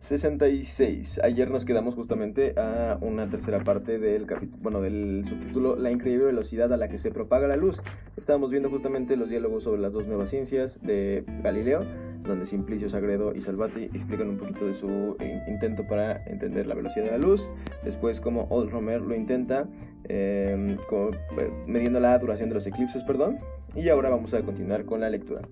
66. 0.00 1.20
Ayer 1.22 1.50
nos 1.50 1.64
quedamos 1.64 1.94
justamente 1.94 2.54
a 2.56 2.98
una 3.00 3.28
tercera 3.28 3.64
parte 3.64 3.98
del 3.98 4.26
capítulo, 4.26 4.62
bueno, 4.62 4.80
del 4.80 5.24
subtítulo 5.26 5.76
La 5.76 5.90
increíble 5.90 6.26
velocidad 6.26 6.72
a 6.72 6.76
la 6.76 6.88
que 6.88 6.98
se 6.98 7.10
propaga 7.10 7.48
la 7.48 7.56
luz. 7.56 7.80
Estábamos 8.16 8.50
viendo 8.50 8.70
justamente 8.70 9.16
los 9.16 9.28
diálogos 9.28 9.64
sobre 9.64 9.80
las 9.80 9.92
dos 9.92 10.06
nuevas 10.06 10.30
ciencias 10.30 10.80
de 10.82 11.24
Galileo, 11.42 11.84
donde 12.22 12.46
Simplicio, 12.46 12.88
Sagredo 12.88 13.34
y 13.34 13.40
Salvati 13.40 13.84
explican 13.84 14.28
un 14.28 14.38
poquito 14.38 14.66
de 14.66 14.74
su 14.74 15.16
eh, 15.20 15.42
intento 15.48 15.86
para 15.86 16.24
entender 16.26 16.66
la 16.66 16.74
velocidad 16.74 17.06
de 17.06 17.10
la 17.12 17.18
luz. 17.18 17.42
Después, 17.84 18.20
como 18.20 18.46
Old 18.50 18.70
Romer 18.70 19.00
lo 19.00 19.14
intenta, 19.14 19.66
em, 20.04 20.70
eh, 20.70 21.50
midiendo 21.66 22.00
la 22.00 22.18
duración 22.18 22.48
de 22.48 22.54
los 22.54 22.66
eclipses, 22.66 23.02
perdón. 23.04 23.38
Y 23.74 23.88
ahora 23.88 24.08
vamos 24.10 24.32
a 24.34 24.42
continuar 24.42 24.84
con 24.84 25.00
la 25.00 25.10
lectura. 25.10 25.42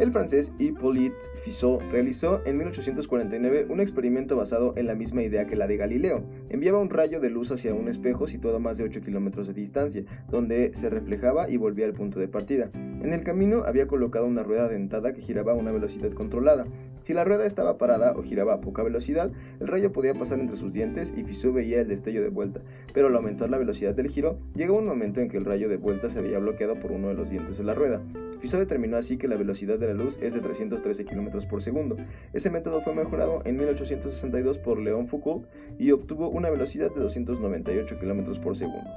El 0.00 0.12
francés 0.12 0.50
Hippolyte 0.58 1.14
Fizeau 1.44 1.78
realizó 1.92 2.40
en 2.46 2.56
1849 2.56 3.66
un 3.68 3.80
experimento 3.80 4.34
basado 4.34 4.72
en 4.78 4.86
la 4.86 4.94
misma 4.94 5.22
idea 5.22 5.46
que 5.46 5.56
la 5.56 5.66
de 5.66 5.76
Galileo. 5.76 6.22
Enviaba 6.48 6.78
un 6.78 6.88
rayo 6.88 7.20
de 7.20 7.28
luz 7.28 7.52
hacia 7.52 7.74
un 7.74 7.86
espejo 7.86 8.26
situado 8.26 8.56
a 8.56 8.60
más 8.60 8.78
de 8.78 8.84
8 8.84 9.02
kilómetros 9.02 9.46
de 9.46 9.52
distancia, 9.52 10.04
donde 10.30 10.72
se 10.74 10.88
reflejaba 10.88 11.50
y 11.50 11.58
volvía 11.58 11.84
al 11.84 11.92
punto 11.92 12.18
de 12.18 12.28
partida. 12.28 12.70
En 12.72 13.12
el 13.12 13.22
camino 13.22 13.64
había 13.66 13.86
colocado 13.86 14.24
una 14.24 14.42
rueda 14.42 14.68
dentada 14.68 15.12
que 15.12 15.20
giraba 15.20 15.52
a 15.52 15.56
una 15.56 15.70
velocidad 15.70 16.12
controlada. 16.12 16.64
Si 17.04 17.12
la 17.14 17.24
rueda 17.24 17.46
estaba 17.46 17.78
parada 17.78 18.12
o 18.12 18.22
giraba 18.22 18.54
a 18.54 18.60
poca 18.60 18.82
velocidad, 18.82 19.30
el 19.60 19.68
rayo 19.68 19.92
podía 19.92 20.14
pasar 20.14 20.38
entre 20.38 20.56
sus 20.56 20.72
dientes 20.72 21.12
y 21.16 21.24
Fizeau 21.24 21.52
veía 21.52 21.80
el 21.80 21.88
destello 21.88 22.22
de 22.22 22.28
vuelta, 22.28 22.60
pero 22.92 23.08
al 23.08 23.16
aumentar 23.16 23.50
la 23.50 23.58
velocidad 23.58 23.94
del 23.94 24.08
giro, 24.08 24.38
llegó 24.54 24.78
un 24.78 24.86
momento 24.86 25.20
en 25.20 25.28
que 25.28 25.36
el 25.36 25.44
rayo 25.44 25.68
de 25.68 25.76
vuelta 25.76 26.10
se 26.10 26.18
había 26.18 26.38
bloqueado 26.38 26.76
por 26.76 26.92
uno 26.92 27.08
de 27.08 27.14
los 27.14 27.30
dientes 27.30 27.58
de 27.58 27.64
la 27.64 27.74
rueda. 27.74 28.00
Fizeau 28.40 28.60
determinó 28.60 28.96
así 28.96 29.18
que 29.18 29.28
la 29.28 29.36
velocidad 29.36 29.78
de 29.78 29.88
la 29.88 29.94
luz 29.94 30.16
es 30.20 30.32
de 30.34 30.40
313 30.40 31.04
km 31.04 31.46
por 31.48 31.62
segundo. 31.62 31.96
Ese 32.32 32.50
método 32.50 32.80
fue 32.80 32.94
mejorado 32.94 33.42
en 33.44 33.56
1862 33.56 34.58
por 34.58 34.78
Léon 34.78 35.08
Foucault 35.08 35.46
y 35.78 35.90
obtuvo 35.90 36.28
una 36.28 36.48
velocidad 36.48 36.90
de 36.94 37.00
298 37.00 37.98
km 37.98 38.40
por 38.40 38.56
segundo. 38.56 38.90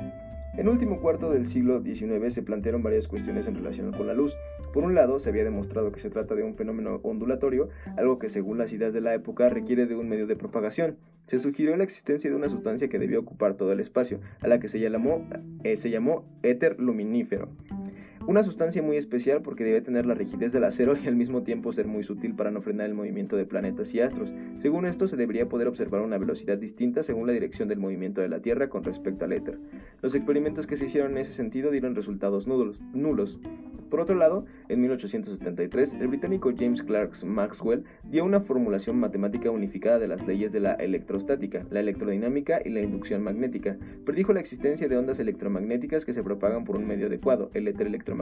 En 0.55 0.69
último 0.69 0.99
cuarto 0.99 1.31
del 1.31 1.47
siglo 1.47 1.81
XIX 1.81 2.31
se 2.31 2.43
plantearon 2.43 2.83
varias 2.83 3.07
cuestiones 3.07 3.47
en 3.47 3.55
relación 3.55 3.91
con 3.91 4.05
la 4.05 4.13
luz. 4.13 4.35
Por 4.73 4.83
un 4.83 4.95
lado, 4.95 5.19
se 5.19 5.29
había 5.29 5.43
demostrado 5.43 5.91
que 5.91 5.99
se 5.99 6.09
trata 6.09 6.33
de 6.33 6.41
un 6.41 6.55
fenómeno 6.55 6.99
ondulatorio, 7.03 7.69
algo 7.95 8.17
que 8.17 8.27
según 8.27 8.57
las 8.57 8.73
ideas 8.73 8.91
de 8.91 9.01
la 9.01 9.13
época 9.13 9.47
requiere 9.47 9.85
de 9.85 9.95
un 9.95 10.09
medio 10.09 10.25
de 10.25 10.35
propagación. 10.35 10.97
Se 11.27 11.37
sugirió 11.37 11.77
la 11.77 11.83
existencia 11.83 12.27
de 12.27 12.35
una 12.35 12.49
sustancia 12.49 12.89
que 12.89 12.97
debía 12.97 13.19
ocupar 13.19 13.53
todo 13.53 13.71
el 13.71 13.79
espacio, 13.79 14.19
a 14.41 14.47
la 14.47 14.59
que 14.59 14.67
se 14.67 14.79
llamó, 14.79 15.27
eh, 15.63 15.77
se 15.77 15.91
llamó 15.91 16.25
éter 16.41 16.79
luminífero. 16.79 17.49
Una 18.25 18.41
sustancia 18.41 18.81
muy 18.81 18.95
especial 18.95 19.41
porque 19.41 19.65
debe 19.65 19.81
tener 19.81 20.05
la 20.05 20.13
rigidez 20.13 20.53
del 20.53 20.63
acero 20.63 20.95
y 20.95 21.07
al 21.07 21.15
mismo 21.17 21.43
tiempo 21.43 21.73
ser 21.73 21.87
muy 21.87 22.03
sutil 22.03 22.33
para 22.35 22.51
no 22.51 22.61
frenar 22.61 22.87
el 22.87 22.93
movimiento 22.93 23.35
de 23.35 23.45
planetas 23.45 23.93
y 23.93 23.99
astros. 23.99 24.33
Según 24.59 24.85
esto, 24.85 25.09
se 25.09 25.17
debería 25.17 25.49
poder 25.49 25.67
observar 25.67 26.01
una 26.01 26.17
velocidad 26.17 26.57
distinta 26.57 27.03
según 27.03 27.27
la 27.27 27.33
dirección 27.33 27.67
del 27.67 27.79
movimiento 27.79 28.21
de 28.21 28.29
la 28.29 28.39
Tierra 28.39 28.69
con 28.69 28.81
respecto 28.81 29.25
al 29.25 29.33
éter. 29.33 29.59
Los 30.01 30.15
experimentos 30.15 30.67
que 30.67 30.77
se 30.77 30.85
hicieron 30.85 31.11
en 31.11 31.17
ese 31.17 31.33
sentido 31.33 31.69
dieron 31.69 31.95
resultados 31.95 32.47
nulos. 32.47 33.39
Por 33.89 33.99
otro 33.99 34.15
lado, 34.15 34.45
en 34.69 34.81
1873, 34.81 35.93
el 35.99 36.07
británico 36.07 36.51
James 36.57 36.81
Clerk 36.81 37.23
Maxwell 37.25 37.83
dio 38.09 38.25
una 38.25 38.39
formulación 38.39 38.99
matemática 38.99 39.51
unificada 39.51 39.99
de 39.99 40.07
las 40.07 40.25
leyes 40.25 40.51
de 40.51 40.61
la 40.61 40.73
electrostática, 40.73 41.63
la 41.69 41.81
electrodinámica 41.81 42.59
y 42.65 42.69
la 42.69 42.81
inducción 42.81 43.21
magnética. 43.21 43.77
Predijo 44.03 44.33
la 44.33 44.39
existencia 44.39 44.87
de 44.87 44.97
ondas 44.97 45.19
electromagnéticas 45.19 46.05
que 46.05 46.13
se 46.13 46.23
propagan 46.23 46.63
por 46.63 46.79
un 46.79 46.87
medio 46.87 47.05
adecuado, 47.05 47.51
el 47.53 47.67
éter 47.67 47.85
electromagnético, 47.85 48.12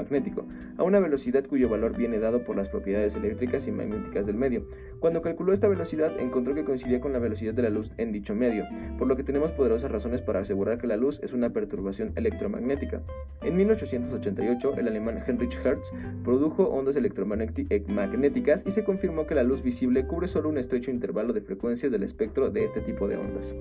a 0.78 0.84
una 0.84 1.00
velocidad 1.00 1.46
cuyo 1.46 1.70
valor 1.70 1.96
viene 1.96 2.20
dado 2.20 2.44
por 2.44 2.56
las 2.56 2.70
propiedades 2.70 3.16
eléctricas 3.16 3.68
y 3.68 3.72
magnéticas 3.72 4.26
del 4.26 4.36
medio. 4.36 4.66
Cuando 5.00 5.22
calculó 5.22 5.54
esta 5.54 5.68
velocidad, 5.68 6.20
encontró 6.20 6.54
que 6.54 6.64
coincidía 6.64 7.02
con 7.02 7.14
la 7.14 7.20
velocidad 7.20 7.54
de 7.54 7.64
la 7.64 7.70
luz 7.70 7.92
en 7.98 8.12
dicho 8.12 8.36
medio, 8.36 8.66
por 8.98 9.08
lo 9.08 9.16
que 9.16 9.24
tenemos 9.24 9.52
poderosas 9.52 9.92
razones 9.92 10.22
para 10.22 10.40
asegurar 10.40 10.78
que 10.78 10.88
la 10.88 10.98
luz 10.98 11.20
es 11.24 11.34
una 11.34 11.50
perturbación 11.50 12.14
electromagnética. 12.16 13.02
En 13.42 13.58
1888, 13.58 14.76
el 14.78 14.88
alemán 14.88 15.24
Heinrich 15.26 15.58
Hertz 15.64 15.92
produjo 16.24 16.64
ondas 16.70 16.96
electromagnéticas 16.96 18.64
y 18.66 18.72
se 18.72 18.84
confirmó 18.84 19.26
que 19.26 19.36
la 19.36 19.44
luz 19.44 19.64
visible 19.64 20.06
cubre 20.06 20.28
solo 20.28 20.50
un 20.50 20.58
estrecho 20.58 20.92
intervalo 20.92 21.34
de 21.34 21.42
frecuencias 21.42 21.92
del 21.92 22.04
espectro 22.04 22.50
de 22.50 22.66
este 22.66 22.82
tipo 22.82 23.08
de 23.08 23.18
ondas. 23.18 23.56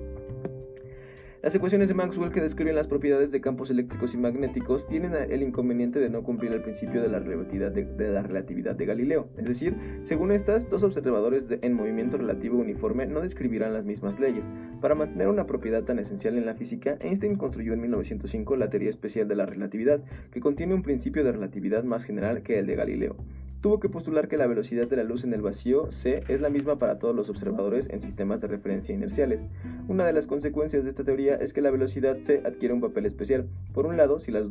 Las 1.41 1.55
ecuaciones 1.55 1.87
de 1.87 1.95
Maxwell 1.95 2.31
que 2.31 2.39
describen 2.39 2.75
las 2.75 2.85
propiedades 2.85 3.31
de 3.31 3.41
campos 3.41 3.71
eléctricos 3.71 4.13
y 4.13 4.17
magnéticos 4.17 4.85
tienen 4.85 5.15
el 5.15 5.41
inconveniente 5.41 5.99
de 5.99 6.07
no 6.07 6.21
cumplir 6.21 6.51
el 6.51 6.61
principio 6.61 7.01
de 7.01 7.07
la 7.09 7.17
relatividad 7.17 8.75
de, 8.75 8.85
Galileo. 8.85 9.27
Es 9.39 9.45
decir, 9.45 9.75
según 10.03 10.31
estas, 10.31 10.69
dos 10.69 10.83
observadores 10.83 11.45
en 11.49 11.73
movimiento 11.73 12.17
relativo 12.17 12.59
uniforme 12.59 13.07
no 13.07 13.21
describirán 13.21 13.73
las 13.73 13.85
mismas 13.85 14.19
leyes. 14.19 14.45
Para 14.81 14.93
mantener 14.93 15.29
una 15.29 15.47
propiedad 15.47 15.81
tan 15.81 15.97
esencial 15.97 16.37
en 16.37 16.45
la 16.45 16.53
física, 16.53 16.99
Einstein 17.01 17.37
construyó 17.37 17.73
en 17.73 17.81
1905 17.81 18.55
la 18.55 18.69
teoría 18.69 18.91
especial 18.91 19.27
de 19.27 19.35
la 19.35 19.47
relatividad, 19.47 20.03
que 20.29 20.41
contiene 20.41 20.75
un 20.75 20.83
principio 20.83 21.23
de 21.23 21.31
relatividad 21.31 21.83
más 21.83 22.03
general 22.03 22.43
que 22.43 22.59
el 22.59 22.67
de 22.67 22.75
Galileo 22.75 23.15
tuvo 23.61 23.79
que 23.79 23.89
postular 23.89 24.27
que 24.27 24.37
la 24.37 24.47
velocidad 24.47 24.87
de 24.87 24.95
la 24.95 25.03
luz 25.03 25.23
en 25.23 25.33
el 25.33 25.41
vacío 25.41 25.91
c 25.91 26.23
es 26.27 26.41
la 26.41 26.49
misma 26.49 26.79
para 26.79 26.97
todos 26.97 27.15
los 27.15 27.29
observadores 27.29 27.87
en 27.89 28.01
sistemas 28.01 28.41
de 28.41 28.47
referencia 28.47 28.93
inerciales. 28.93 29.45
Una 29.87 30.05
de 30.05 30.13
las 30.13 30.25
consecuencias 30.27 30.83
de 30.83 30.89
esta 30.89 31.03
teoría 31.03 31.35
es 31.35 31.53
que 31.53 31.61
la 31.61 31.69
velocidad 31.69 32.17
c 32.21 32.41
adquiere 32.43 32.73
un 32.73 32.81
papel 32.81 33.05
especial. 33.05 33.47
Por 33.73 33.85
un 33.85 33.97
lado, 33.97 34.19
si 34.19 34.31
las, 34.31 34.47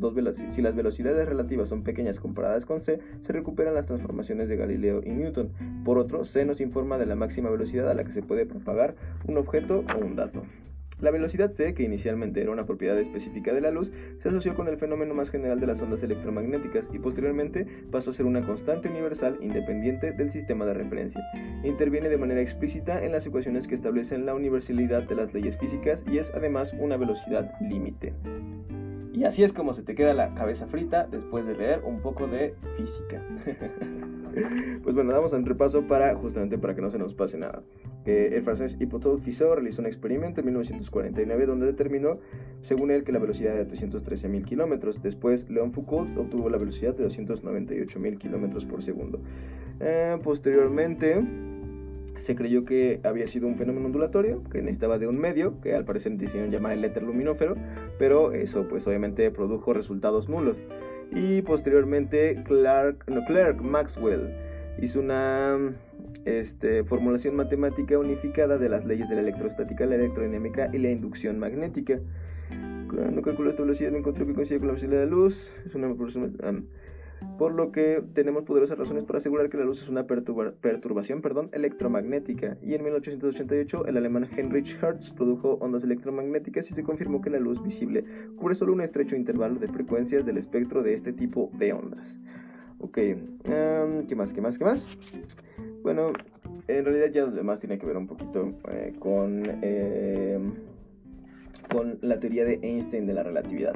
si 0.48 0.62
las 0.62 0.76
velocidades 0.76 1.28
relativas 1.28 1.68
son 1.68 1.82
pequeñas 1.82 2.20
comparadas 2.20 2.64
con 2.64 2.80
c, 2.80 3.00
se 3.22 3.32
recuperan 3.32 3.74
las 3.74 3.86
transformaciones 3.86 4.48
de 4.48 4.56
Galileo 4.56 5.02
y 5.04 5.10
Newton. 5.10 5.50
Por 5.84 5.98
otro, 5.98 6.24
c 6.24 6.44
nos 6.44 6.60
informa 6.60 6.96
de 6.96 7.06
la 7.06 7.16
máxima 7.16 7.50
velocidad 7.50 7.90
a 7.90 7.94
la 7.94 8.04
que 8.04 8.12
se 8.12 8.22
puede 8.22 8.46
propagar 8.46 8.94
un 9.26 9.36
objeto 9.36 9.84
o 9.94 10.04
un 10.04 10.14
dato. 10.14 10.42
La 11.00 11.10
velocidad 11.10 11.52
c, 11.52 11.74
que 11.74 11.82
inicialmente 11.82 12.40
era 12.40 12.50
una 12.50 12.66
propiedad 12.66 12.98
específica 12.98 13.52
de 13.54 13.60
la 13.60 13.70
luz, 13.70 13.90
se 14.22 14.28
asoció 14.28 14.54
con 14.54 14.68
el 14.68 14.76
fenómeno 14.76 15.14
más 15.14 15.30
general 15.30 15.60
de 15.60 15.66
las 15.66 15.80
ondas 15.80 16.02
electromagnéticas 16.02 16.84
y 16.92 16.98
posteriormente 16.98 17.66
pasó 17.90 18.10
a 18.10 18.14
ser 18.14 18.26
una 18.26 18.42
constante 18.42 18.88
universal 18.88 19.38
independiente 19.40 20.12
del 20.12 20.30
sistema 20.30 20.66
de 20.66 20.74
referencia. 20.74 21.22
Interviene 21.64 22.08
de 22.08 22.18
manera 22.18 22.40
explícita 22.40 23.02
en 23.02 23.12
las 23.12 23.26
ecuaciones 23.26 23.66
que 23.66 23.74
establecen 23.74 24.26
la 24.26 24.34
universalidad 24.34 25.08
de 25.08 25.14
las 25.14 25.32
leyes 25.32 25.58
físicas 25.58 26.04
y 26.10 26.18
es 26.18 26.30
además 26.34 26.72
una 26.78 26.96
velocidad 26.96 27.50
límite. 27.60 28.12
Y 29.12 29.24
así 29.24 29.42
es 29.42 29.52
como 29.52 29.74
se 29.74 29.82
te 29.82 29.94
queda 29.94 30.14
la 30.14 30.34
cabeza 30.34 30.66
frita 30.66 31.06
después 31.10 31.44
de 31.44 31.56
leer 31.56 31.82
un 31.84 32.00
poco 32.00 32.26
de 32.26 32.54
física. 32.76 33.22
pues 34.82 34.94
bueno, 34.94 35.12
damos 35.12 35.32
un 35.32 35.44
repaso 35.44 35.86
para 35.86 36.14
justamente 36.14 36.58
para 36.58 36.74
que 36.74 36.80
no 36.80 36.90
se 36.90 36.98
nos 36.98 37.14
pase 37.14 37.36
nada. 37.36 37.62
Eh, 38.06 38.30
el 38.34 38.42
francés 38.42 38.76
Hippolyte 38.80 39.22
Fizeau 39.22 39.54
realizó 39.54 39.82
un 39.82 39.86
experimento 39.86 40.40
en 40.40 40.46
1949 40.46 41.46
donde 41.46 41.66
determinó, 41.66 42.18
según 42.62 42.90
él, 42.90 43.04
que 43.04 43.12
la 43.12 43.18
velocidad 43.18 43.54
era 43.54 43.64
de 43.64 43.70
313.000 43.70 44.44
kilómetros. 44.44 45.02
Después, 45.02 45.48
Léon 45.50 45.72
Foucault 45.72 46.16
obtuvo 46.16 46.48
la 46.48 46.58
velocidad 46.58 46.94
de 46.94 47.06
298.000 47.06 48.18
kilómetros 48.18 48.64
por 48.64 48.82
segundo. 48.82 49.20
Eh, 49.80 50.18
posteriormente, 50.22 51.22
se 52.16 52.34
creyó 52.36 52.64
que 52.64 53.00
había 53.02 53.26
sido 53.26 53.46
un 53.46 53.56
fenómeno 53.56 53.86
ondulatorio, 53.86 54.42
que 54.44 54.60
necesitaba 54.60 54.98
de 54.98 55.06
un 55.06 55.18
medio, 55.18 55.60
que 55.60 55.74
al 55.74 55.84
parecer 55.84 56.12
decidieron 56.12 56.50
llamar 56.50 56.72
el 56.72 56.84
éter 56.84 57.02
luminófero, 57.02 57.56
pero 57.98 58.32
eso 58.32 58.66
pues 58.68 58.86
obviamente 58.86 59.30
produjo 59.30 59.72
resultados 59.72 60.28
nulos. 60.28 60.56
Y 61.12 61.42
posteriormente 61.42 62.42
Clark, 62.44 63.04
no, 63.08 63.24
Clark 63.24 63.62
Maxwell 63.62 64.49
hizo 64.80 65.00
una 65.00 65.58
este, 66.24 66.84
formulación 66.84 67.36
matemática 67.36 67.98
unificada 67.98 68.58
de 68.58 68.68
las 68.68 68.84
leyes 68.84 69.08
de 69.08 69.16
la 69.16 69.20
electrostática, 69.22 69.86
la 69.86 69.96
electrodinámica 69.96 70.70
y 70.72 70.78
la 70.78 70.90
inducción 70.90 71.38
magnética. 71.38 71.98
Cuando 72.88 73.22
calculó 73.22 73.50
esta 73.50 73.62
velocidad 73.62 73.94
encontró 73.94 74.26
que 74.26 74.34
coincide 74.34 74.58
con 74.58 74.68
la 74.68 74.74
velocidad 74.74 74.98
de 74.98 75.06
la 75.06 75.10
luz. 75.10 75.52
Por 77.38 77.52
lo 77.52 77.70
que 77.70 78.02
tenemos 78.14 78.44
poderosas 78.44 78.78
razones 78.78 79.04
para 79.04 79.18
asegurar 79.18 79.50
que 79.50 79.58
la 79.58 79.64
luz 79.64 79.82
es 79.82 79.88
una 79.88 80.06
perturbación 80.06 81.20
perdón, 81.20 81.50
electromagnética. 81.52 82.56
Y 82.62 82.74
en 82.74 82.82
1888 82.82 83.86
el 83.86 83.96
alemán 83.98 84.26
Heinrich 84.34 84.76
Hertz 84.82 85.10
produjo 85.10 85.58
ondas 85.60 85.84
electromagnéticas 85.84 86.70
y 86.70 86.74
se 86.74 86.82
confirmó 86.82 87.20
que 87.20 87.30
la 87.30 87.38
luz 87.38 87.62
visible 87.62 88.04
cubre 88.36 88.54
solo 88.54 88.72
un 88.72 88.80
estrecho 88.80 89.16
intervalo 89.16 89.58
de 89.58 89.68
frecuencias 89.68 90.24
del 90.24 90.38
espectro 90.38 90.82
de 90.82 90.94
este 90.94 91.12
tipo 91.12 91.50
de 91.58 91.74
ondas. 91.74 92.18
Ok, 92.80 92.94
¿qué 92.94 94.14
más? 94.16 94.32
¿Qué 94.32 94.40
más? 94.40 94.58
¿Qué 94.58 94.64
más? 94.64 94.86
Bueno, 95.82 96.12
en 96.66 96.84
realidad 96.84 97.10
ya 97.12 97.22
lo 97.26 97.32
demás 97.32 97.60
tiene 97.60 97.78
que 97.78 97.86
ver 97.86 97.96
un 97.96 98.06
poquito 98.06 98.52
eh, 98.70 98.94
con, 98.98 99.42
eh, 99.62 100.38
con 101.70 101.98
la 102.00 102.18
teoría 102.18 102.44
de 102.44 102.58
Einstein 102.62 103.06
de 103.06 103.14
la 103.14 103.22
relatividad. 103.22 103.74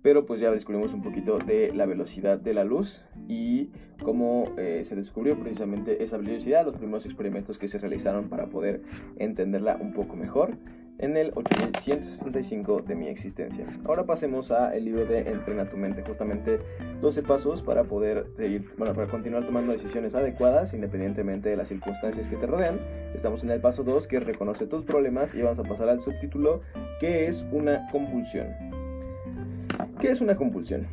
Pero 0.00 0.24
pues 0.24 0.40
ya 0.40 0.50
descubrimos 0.50 0.94
un 0.94 1.02
poquito 1.02 1.38
de 1.38 1.72
la 1.74 1.84
velocidad 1.84 2.38
de 2.38 2.54
la 2.54 2.64
luz 2.64 3.02
y 3.28 3.70
cómo 4.02 4.44
eh, 4.56 4.82
se 4.84 4.94
descubrió 4.94 5.38
precisamente 5.38 6.02
esa 6.02 6.16
velocidad, 6.16 6.64
los 6.64 6.76
primeros 6.76 7.04
experimentos 7.06 7.58
que 7.58 7.68
se 7.68 7.78
realizaron 7.78 8.28
para 8.28 8.46
poder 8.46 8.82
entenderla 9.18 9.76
un 9.80 9.92
poco 9.92 10.16
mejor 10.16 10.56
en 10.98 11.16
el 11.16 11.32
8165 11.34 12.82
de 12.82 12.94
mi 12.94 13.08
existencia. 13.08 13.66
Ahora 13.84 14.04
pasemos 14.04 14.50
a 14.50 14.74
el 14.74 14.86
libro 14.86 15.04
de 15.06 15.20
Entrena 15.20 15.68
tu 15.68 15.76
mente, 15.76 16.02
justamente 16.02 16.58
12 17.00 17.22
pasos 17.22 17.62
para 17.62 17.84
poder 17.84 18.26
seguir, 18.36 18.70
bueno, 18.78 18.94
para 18.94 19.08
continuar 19.08 19.44
tomando 19.44 19.72
decisiones 19.72 20.14
adecuadas 20.14 20.72
independientemente 20.74 21.48
de 21.50 21.56
las 21.56 21.68
circunstancias 21.68 22.26
que 22.28 22.36
te 22.36 22.46
rodean. 22.46 22.80
Estamos 23.14 23.42
en 23.44 23.50
el 23.50 23.60
paso 23.60 23.84
2 23.84 24.06
que 24.06 24.20
reconoce 24.20 24.66
tus 24.66 24.84
problemas 24.84 25.34
y 25.34 25.42
vamos 25.42 25.58
a 25.58 25.64
pasar 25.68 25.88
al 25.88 26.00
subtítulo 26.00 26.62
que 27.00 27.26
es 27.26 27.44
una 27.52 27.88
compulsión. 27.90 28.48
¿Qué 30.00 30.10
es 30.10 30.20
una 30.20 30.36
compulsión? 30.36 30.86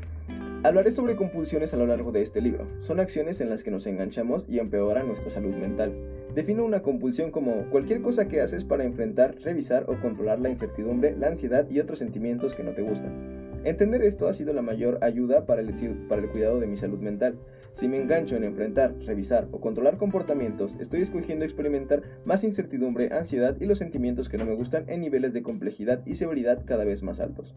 Hablaré 0.64 0.92
sobre 0.92 1.18
compulsiones 1.18 1.74
a 1.74 1.78
lo 1.78 1.86
largo 1.86 2.14
de 2.14 2.22
este 2.22 2.42
libro. 2.42 2.66
Son 2.82 3.02
acciones 3.02 3.42
en 3.42 3.50
las 3.50 3.64
que 3.64 3.72
nos 3.72 3.86
enganchamos 3.86 4.46
y 4.48 4.60
empeoran 4.60 5.08
nuestra 5.08 5.30
salud 5.30 5.54
mental. 5.56 5.94
Defino 6.36 6.66
una 6.66 6.82
compulsión 6.82 7.30
como 7.30 7.70
cualquier 7.70 8.02
cosa 8.02 8.28
que 8.28 8.42
haces 8.42 8.64
para 8.64 8.84
enfrentar, 8.84 9.36
revisar 9.44 9.86
o 9.88 10.00
controlar 10.02 10.40
la 10.40 10.50
incertidumbre, 10.50 11.16
la 11.16 11.28
ansiedad 11.28 11.70
y 11.70 11.80
otros 11.80 12.00
sentimientos 12.00 12.56
que 12.56 12.64
no 12.64 12.72
te 12.72 12.82
gustan. 12.82 13.62
Entender 13.64 14.02
esto 14.02 14.28
ha 14.28 14.34
sido 14.34 14.52
la 14.52 14.64
mayor 14.64 14.98
ayuda 15.02 15.46
para 15.46 15.62
el, 15.62 15.72
cuidado 16.32 16.60
de 16.60 16.66
mi 16.66 16.76
salud 16.76 16.98
mental. 17.00 17.36
Si 17.76 17.88
me 17.88 18.02
engancho 18.02 18.36
en 18.36 18.46
enfrentar, 18.46 18.96
revisar 19.06 19.48
o 19.52 19.62
controlar 19.62 19.98
comportamientos, 19.98 20.76
estoy 20.80 21.02
escogiendo 21.02 21.46
experimentar 21.46 22.02
más 22.26 22.44
incertidumbre, 22.44 23.14
ansiedad 23.14 23.56
y 23.60 23.66
los 23.66 23.78
sentimientos 23.78 24.28
que 24.28 24.40
no 24.40 24.46
me 24.46 24.56
gustan 24.56 24.86
en 24.88 25.02
niveles 25.02 25.34
de 25.34 25.44
complejidad 25.44 26.02
y 26.04 26.16
severidad 26.16 26.64
cada 26.66 26.84
vez 26.84 27.04
más 27.04 27.20
altos. 27.20 27.54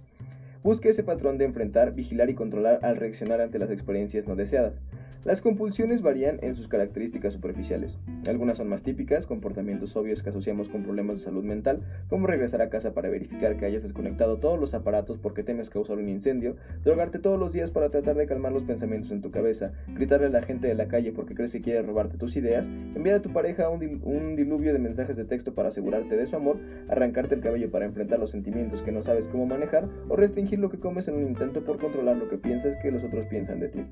Busque 0.62 0.90
ese 0.90 1.02
patrón 1.02 1.38
de 1.38 1.47
enfrentar, 1.47 1.95
vigilar 1.95 2.28
y 2.28 2.35
controlar 2.35 2.80
al 2.83 2.97
reaccionar 2.97 3.40
ante 3.40 3.59
las 3.59 3.71
experiencias 3.71 4.28
no 4.28 4.37
deseadas. 4.37 4.83
Las 5.26 5.40
compulsiones 5.40 6.02
varían 6.02 6.38
en 6.40 6.54
sus 6.54 6.68
características 6.68 7.33
superficiales. 7.33 7.99
Algunas 8.28 8.59
son 8.59 8.68
más 8.68 8.85
típicas, 8.85 9.26
comportamientos 9.26 9.97
obvios 9.97 10.23
que 10.23 10.28
asociamos 10.28 10.68
con 10.68 10.85
problemas 10.85 11.18
de 11.18 11.25
salud 11.25 11.42
mental, 11.42 11.80
como 12.09 12.28
regresar 12.28 12.62
a 12.62 12.71
casa 12.71 12.95
para 12.95 13.09
verificar 13.09 13.56
que 13.56 13.66
hayas 13.66 13.83
desconectado 13.83 14.37
todos 14.37 14.56
los 14.56 14.73
aparatos 14.73 15.18
porque 15.18 15.42
temes 15.42 15.68
causar 15.68 15.99
un 15.99 16.09
incendio, 16.09 16.54
drogarte 16.85 17.18
todos 17.18 17.40
los 17.40 17.52
días 17.52 17.73
para 17.73 17.88
tratar 17.88 18.14
de 18.14 18.28
calmar 18.28 18.52
los 18.52 18.62
pensamientos 18.62 19.11
en 19.11 19.21
tu 19.21 19.33
cabeza, 19.33 19.73
gritarle 19.88 20.28
a 20.28 20.30
la 20.30 20.42
gente 20.42 20.68
de 20.68 20.76
la 20.76 20.87
calle 20.87 21.11
porque 21.11 21.35
crees 21.35 21.50
que 21.50 21.61
quiere 21.61 21.83
robarte 21.83 22.18
tus 22.18 22.37
ideas, 22.37 22.68
enviar 22.95 23.16
a 23.16 23.23
tu 23.23 23.33
pareja 23.33 23.68
un, 23.68 24.00
un 24.04 24.37
diluvio 24.37 24.73
de 24.73 24.78
mensajes 24.78 25.16
de 25.16 25.25
texto 25.25 25.54
para 25.54 25.71
asegurarte 25.71 26.16
de 26.16 26.26
su 26.26 26.37
amor, 26.37 26.59
arrancarte 26.88 27.35
el 27.35 27.40
cabello 27.40 27.68
para 27.73 27.85
enfrentar 27.85 28.21
los 28.21 28.30
sentimientos 28.30 28.80
que 28.80 28.92
no 28.92 29.02
sabes 29.02 29.26
cómo 29.26 29.45
manejar 29.45 29.88
o 30.09 30.14
restringir 30.14 30.61
lo 30.61 30.71
que 30.71 30.78
comes 30.78 31.09
en 31.09 31.14
un 31.14 31.26
intento 31.26 31.64
por 31.64 31.80
controlar 31.80 32.16
lo 32.16 32.28
que 32.28 32.38
piensas 32.38 32.76
que 32.80 32.92
los 32.92 33.02
otros 33.02 33.26
piensan 33.26 33.59
de 33.59 33.71
ti. 33.71 33.85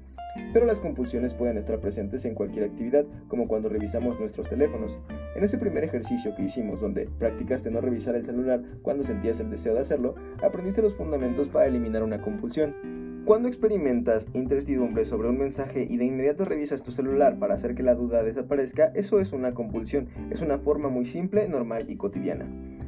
Pero 0.53 0.67
las 0.67 0.81
compulsiones 0.81 1.24
pueden 1.33 1.57
estar 1.57 1.81
presentes 1.81 2.27
en 2.27 2.35
cualquier 2.35 2.67
actividad, 2.67 3.07
como 3.29 3.49
cuando 3.49 3.71
revisamos 3.71 4.21
nuestros 4.21 4.51
teléfonos. 4.51 4.99
En 5.35 5.45
ese 5.45 5.57
primer 5.57 5.85
ejercicio 5.85 6.35
que 6.35 6.43
hicimos, 6.43 6.81
donde 6.81 7.09
practicaste 7.19 7.71
no 7.71 7.81
revisar 7.81 8.17
el 8.17 8.27
celular 8.27 8.61
cuando 8.83 9.05
sentías 9.05 9.41
el 9.41 9.49
deseo 9.49 9.75
de 9.75 9.81
hacerlo, 9.81 10.17
aprendiste 10.43 10.83
los 10.83 10.95
fundamentos 10.95 11.49
para 11.49 11.67
eliminar 11.67 12.03
una 12.03 12.21
compulsión. 12.21 12.75
Cuando 13.25 13.49
experimentas 13.49 14.27
incertidumbre 14.35 15.07
sobre 15.07 15.31
un 15.31 15.39
mensaje 15.39 15.87
y 15.89 15.97
de 15.97 16.05
inmediato 16.05 16.45
revisas 16.45 16.83
tu 16.83 16.93
celular 16.93 17.39
para 17.39 17.55
hacer 17.55 17.75
que 17.75 17.83
la 17.83 17.95
duda 17.95 18.23
desaparezca, 18.23 18.93
eso 18.95 19.19
es 19.19 19.33
una 19.33 19.55
compulsión. 19.55 20.09
Es 20.31 20.43
una 20.43 20.59
forma 20.59 20.91
muy 20.91 21.07
simple, 21.07 21.49
normal 21.49 21.87
y 21.89 21.97
cotidiana. 21.97 22.47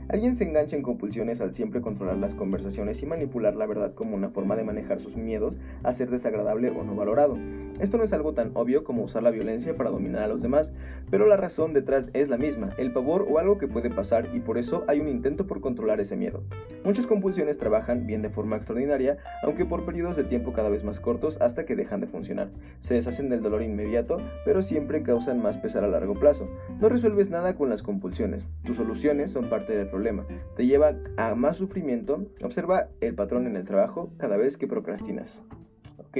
Alguien 0.08 0.36
se 0.36 0.44
engancha 0.44 0.76
en 0.76 0.82
compulsiones 0.82 1.40
al 1.40 1.54
siempre 1.54 1.80
controlar 1.80 2.18
las 2.18 2.34
conversaciones 2.34 3.02
y 3.02 3.06
manipular 3.06 3.56
la 3.56 3.66
verdad 3.66 3.94
como 3.94 4.14
una 4.14 4.28
forma 4.28 4.54
de 4.56 4.62
manejar 4.62 5.00
sus 5.00 5.16
miedos 5.16 5.58
a 5.82 5.92
ser 5.94 6.10
desagradable 6.10 6.68
o 6.68 6.84
no 6.84 6.94
valorado. 6.94 7.38
Esto 7.80 7.98
no 7.98 8.04
es 8.04 8.12
algo 8.12 8.32
tan 8.32 8.52
obvio 8.54 8.84
como 8.84 9.02
usar 9.02 9.22
la 9.22 9.30
violencia 9.30 9.76
para 9.76 9.90
dominar 9.90 10.22
a 10.22 10.28
los 10.28 10.40
demás, 10.40 10.72
pero 11.10 11.26
la 11.26 11.36
razón 11.36 11.72
detrás 11.72 12.08
es 12.14 12.28
la 12.28 12.38
misma, 12.38 12.70
el 12.78 12.92
pavor 12.92 13.26
o 13.28 13.38
algo 13.38 13.58
que 13.58 13.68
puede 13.68 13.90
pasar 13.90 14.30
y 14.34 14.40
por 14.40 14.56
eso 14.56 14.84
hay 14.88 15.00
un 15.00 15.08
intento 15.08 15.46
por 15.46 15.60
controlar 15.60 16.00
ese 16.00 16.16
miedo. 16.16 16.42
Muchas 16.84 17.06
compulsiones 17.06 17.58
trabajan 17.58 18.06
bien 18.06 18.22
de 18.22 18.30
forma 18.30 18.56
extraordinaria, 18.56 19.18
aunque 19.42 19.66
por 19.66 19.84
periodos 19.84 20.16
de 20.16 20.24
tiempo 20.24 20.52
cada 20.52 20.70
vez 20.70 20.84
más 20.84 21.00
cortos 21.00 21.40
hasta 21.40 21.66
que 21.66 21.76
dejan 21.76 22.00
de 22.00 22.06
funcionar. 22.06 22.48
Se 22.80 22.94
deshacen 22.94 23.28
del 23.28 23.42
dolor 23.42 23.62
inmediato, 23.62 24.18
pero 24.44 24.62
siempre 24.62 25.02
causan 25.02 25.42
más 25.42 25.58
pesar 25.58 25.84
a 25.84 25.88
largo 25.88 26.14
plazo. 26.14 26.48
No 26.80 26.88
resuelves 26.88 27.30
nada 27.30 27.56
con 27.56 27.68
las 27.68 27.82
compulsiones, 27.82 28.46
tus 28.64 28.76
soluciones 28.76 29.30
son 29.30 29.50
parte 29.50 29.76
del 29.76 29.88
problema, 29.88 30.24
te 30.56 30.66
lleva 30.66 30.94
a 31.16 31.34
más 31.34 31.56
sufrimiento. 31.56 32.26
Observa 32.42 32.88
el 33.00 33.14
patrón 33.14 33.46
en 33.46 33.56
el 33.56 33.64
trabajo 33.64 34.10
cada 34.18 34.36
vez 34.36 34.56
que 34.56 34.66
procrastinas. 34.66 35.42
¿Ok? 35.98 36.18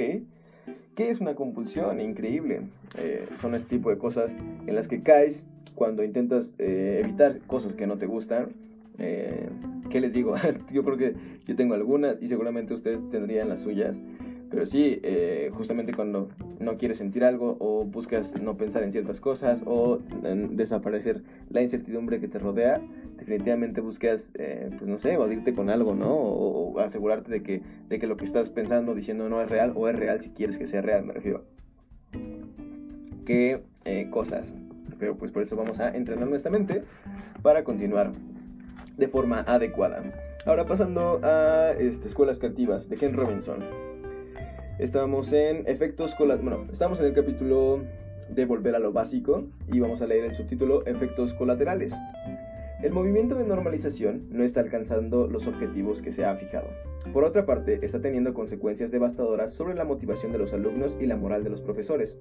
¿Qué 0.95 1.09
es 1.09 1.19
una 1.19 1.35
compulsión? 1.35 2.01
Increíble. 2.01 2.61
Eh, 2.97 3.27
son 3.39 3.55
este 3.55 3.69
tipo 3.69 3.89
de 3.89 3.97
cosas 3.97 4.35
en 4.65 4.75
las 4.75 4.87
que 4.87 5.03
caes 5.03 5.43
cuando 5.75 6.03
intentas 6.03 6.55
eh, 6.57 7.01
evitar 7.03 7.39
cosas 7.45 7.75
que 7.75 7.85
no 7.85 7.97
te 7.97 8.07
gustan. 8.07 8.49
Eh, 8.97 9.47
¿Qué 9.91 10.01
les 10.01 10.11
digo? 10.11 10.33
yo 10.73 10.83
creo 10.83 10.97
que 10.97 11.13
yo 11.45 11.55
tengo 11.55 11.75
algunas 11.75 12.21
y 12.21 12.27
seguramente 12.27 12.73
ustedes 12.73 13.07
tendrían 13.09 13.47
las 13.47 13.61
suyas. 13.61 14.01
Pero 14.49 14.65
sí, 14.65 14.99
eh, 15.03 15.49
justamente 15.53 15.93
cuando 15.93 16.29
no 16.59 16.77
quieres 16.77 16.99
sentir 16.99 17.23
algo 17.23 17.57
o 17.59 17.83
buscas 17.83 18.41
no 18.41 18.55
pensar 18.55 18.83
en 18.83 18.91
ciertas 18.91 19.19
cosas 19.19 19.61
o 19.65 19.99
desaparecer 20.51 21.21
la 21.49 21.61
incertidumbre 21.61 22.19
que 22.19 22.27
te 22.27 22.39
rodea, 22.39 22.81
definitivamente 23.17 23.81
buscas, 23.81 24.31
eh, 24.35 24.69
pues 24.77 24.87
no 24.87 24.97
sé, 24.97 25.13
evadirte 25.13 25.53
con 25.53 25.69
algo, 25.69 25.95
¿no? 25.95 26.13
O, 26.13 26.79
asegurarte 26.79 27.31
de 27.31 27.43
que, 27.43 27.61
de 27.89 27.99
que 27.99 28.07
lo 28.07 28.17
que 28.17 28.23
estás 28.23 28.49
pensando, 28.49 28.93
diciendo 28.95 29.27
no 29.29 29.41
es 29.41 29.49
real 29.49 29.73
o 29.75 29.89
es 29.89 29.95
real 29.95 30.21
si 30.21 30.29
quieres 30.29 30.57
que 30.57 30.67
sea 30.67 30.81
real, 30.81 31.03
me 31.05 31.13
refiero. 31.13 31.43
¿Qué 33.25 33.61
eh, 33.83 34.07
cosas? 34.09 34.53
Pero 34.99 35.17
pues 35.17 35.31
por 35.31 35.43
eso 35.43 35.55
vamos 35.55 35.79
a 35.79 35.89
entrenar 35.89 36.27
nuestra 36.27 36.51
mente 36.51 36.83
para 37.41 37.63
continuar 37.63 38.13
de 38.95 39.07
forma 39.07 39.41
adecuada. 39.41 40.01
Ahora 40.45 40.65
pasando 40.65 41.19
a 41.23 41.73
este, 41.77 42.07
escuelas 42.07 42.39
creativas 42.39 42.87
de 42.87 42.95
Ken 42.95 43.13
Robinson. 43.13 43.86
Estamos 44.79 45.33
en 45.33 45.67
efectos. 45.67 46.15
Bueno, 46.19 46.67
estamos 46.71 46.99
en 46.99 47.07
el 47.07 47.13
capítulo 47.13 47.81
de 48.29 48.45
volver 48.45 48.75
a 48.75 48.79
lo 48.79 48.91
básico 48.91 49.47
y 49.71 49.79
vamos 49.79 50.03
a 50.03 50.05
leer 50.05 50.25
el 50.25 50.35
subtítulo 50.35 50.85
Efectos 50.85 51.33
colaterales. 51.33 51.93
El 52.83 52.91
movimiento 52.91 53.33
de 53.33 53.43
normalización 53.43 54.27
no 54.29 54.43
está 54.43 54.59
alcanzando 54.59 55.25
los 55.25 55.47
objetivos 55.47 56.03
que 56.03 56.11
se 56.11 56.25
ha 56.25 56.35
fijado. 56.35 56.67
Por 57.11 57.23
otra 57.23 57.47
parte, 57.47 57.79
está 57.81 58.01
teniendo 58.01 58.35
consecuencias 58.35 58.91
devastadoras 58.91 59.51
sobre 59.51 59.73
la 59.73 59.83
motivación 59.83 60.31
de 60.31 60.37
los 60.37 60.53
alumnos 60.53 60.95
y 61.01 61.07
la 61.07 61.17
moral 61.17 61.43
de 61.43 61.49
los 61.49 61.61
profesores. 61.61 62.15